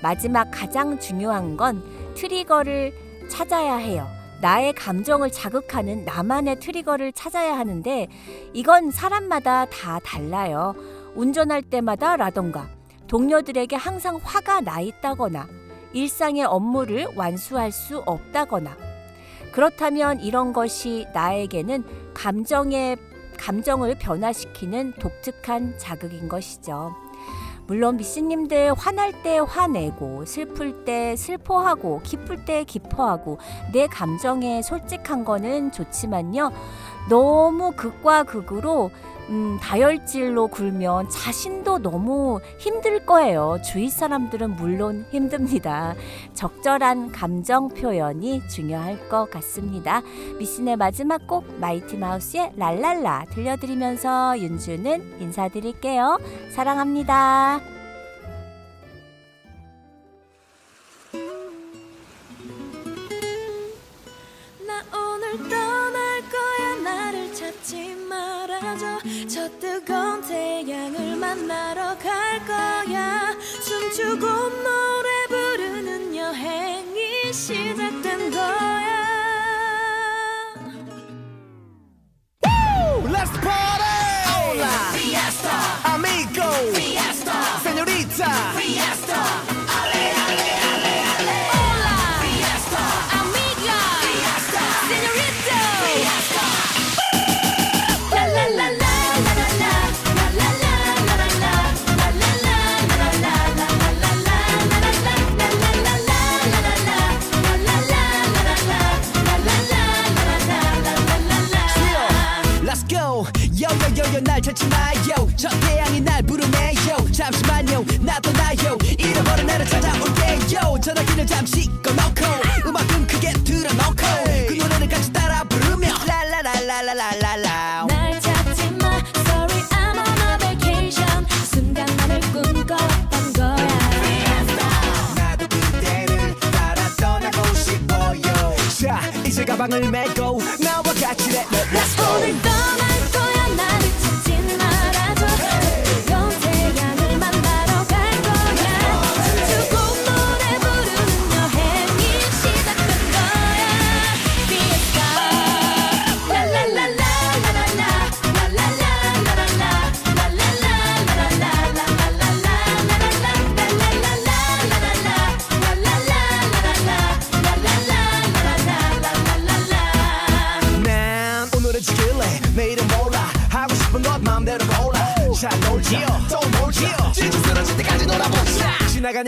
마지막 0.03 0.51
가장 0.51 0.99
중요한 0.99 1.57
건 1.57 1.83
트리거를 2.13 2.93
찾아야 3.29 3.77
해요. 3.77 4.07
나의 4.41 4.73
감정을 4.73 5.31
자극하는 5.31 6.05
나만의 6.05 6.59
트리거를 6.59 7.13
찾아야 7.13 7.57
하는데 7.57 8.07
이건 8.53 8.91
사람마다 8.91 9.65
다 9.65 9.99
달라요. 10.03 10.75
운전할 11.15 11.63
때마다 11.63 12.15
라던가 12.15 12.69
동료들에게 13.07 13.75
항상 13.75 14.19
화가 14.21 14.61
나 14.61 14.81
있다거나 14.81 15.47
일상의 15.93 16.43
업무를 16.43 17.07
완수할 17.15 17.71
수 17.71 17.99
없다거나 18.05 18.92
그렇다면 19.53 20.19
이런 20.19 20.51
것이 20.51 21.07
나에게는 21.13 21.83
감정의 22.13 22.97
감정을 23.37 23.95
변화시키는 23.99 24.93
독특한 24.99 25.77
자극인 25.77 26.27
것이죠. 26.27 26.95
물론 27.65 27.95
미씨님들 27.97 28.73
화날 28.73 29.23
때 29.23 29.39
화내고 29.39 30.25
슬플 30.25 30.83
때 30.83 31.15
슬퍼하고 31.15 32.01
기쁠 32.03 32.43
때 32.45 32.63
기뻐하고 32.65 33.37
내 33.71 33.87
감정에 33.87 34.61
솔직한 34.61 35.23
거는 35.23 35.71
좋지만요. 35.71 36.51
너무 37.09 37.71
극과 37.71 38.23
극으로 38.23 38.91
음, 39.29 39.57
다혈질로 39.61 40.47
굴면 40.47 41.09
자신도 41.09 41.79
너무 41.79 42.39
힘들 42.57 43.05
거예요. 43.05 43.57
주위 43.63 43.89
사람들은 43.89 44.55
물론 44.55 45.05
힘듭니다. 45.11 45.95
적절한 46.33 47.11
감정 47.11 47.69
표현이 47.69 48.47
중요할 48.47 49.09
것 49.09 49.29
같습니다. 49.31 50.01
미신의 50.39 50.77
마지막 50.77 51.27
곡 51.27 51.45
마이티 51.59 51.97
마우스의 51.97 52.53
랄랄라 52.55 53.25
들려드리면서 53.31 54.39
윤주는 54.39 55.21
인사드릴게요. 55.21 56.19
사랑합니다. 56.51 57.82
거야 66.29 66.75
나를 66.83 67.33
찾지 67.33 67.95
말아줘. 67.95 68.99
저 69.27 69.49
뜨거운 69.59 70.21
태양을 70.21 71.15
만나러 71.15 71.97
갈 71.97 72.45
거야. 72.45 73.35
춤추고 73.65 74.27
노래 74.27 75.27
부르는 75.27 76.15
여행이 76.15 77.33
시작된 77.33 78.31
거야. 78.31 79.03
Let's 83.05 83.31
party! 83.41 83.92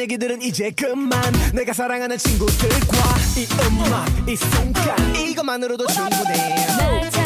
얘기들은 0.06 0.42
이제 0.44 0.70
그만. 0.72 1.20
내가 1.54 1.74
사랑하는 1.74 2.18
친구들과 2.18 2.98
이 3.38 3.48
음악 3.66 4.30
이 4.30 4.36
순간 4.36 5.16
이것만으로도 5.16 5.88
충분해. 5.88 7.25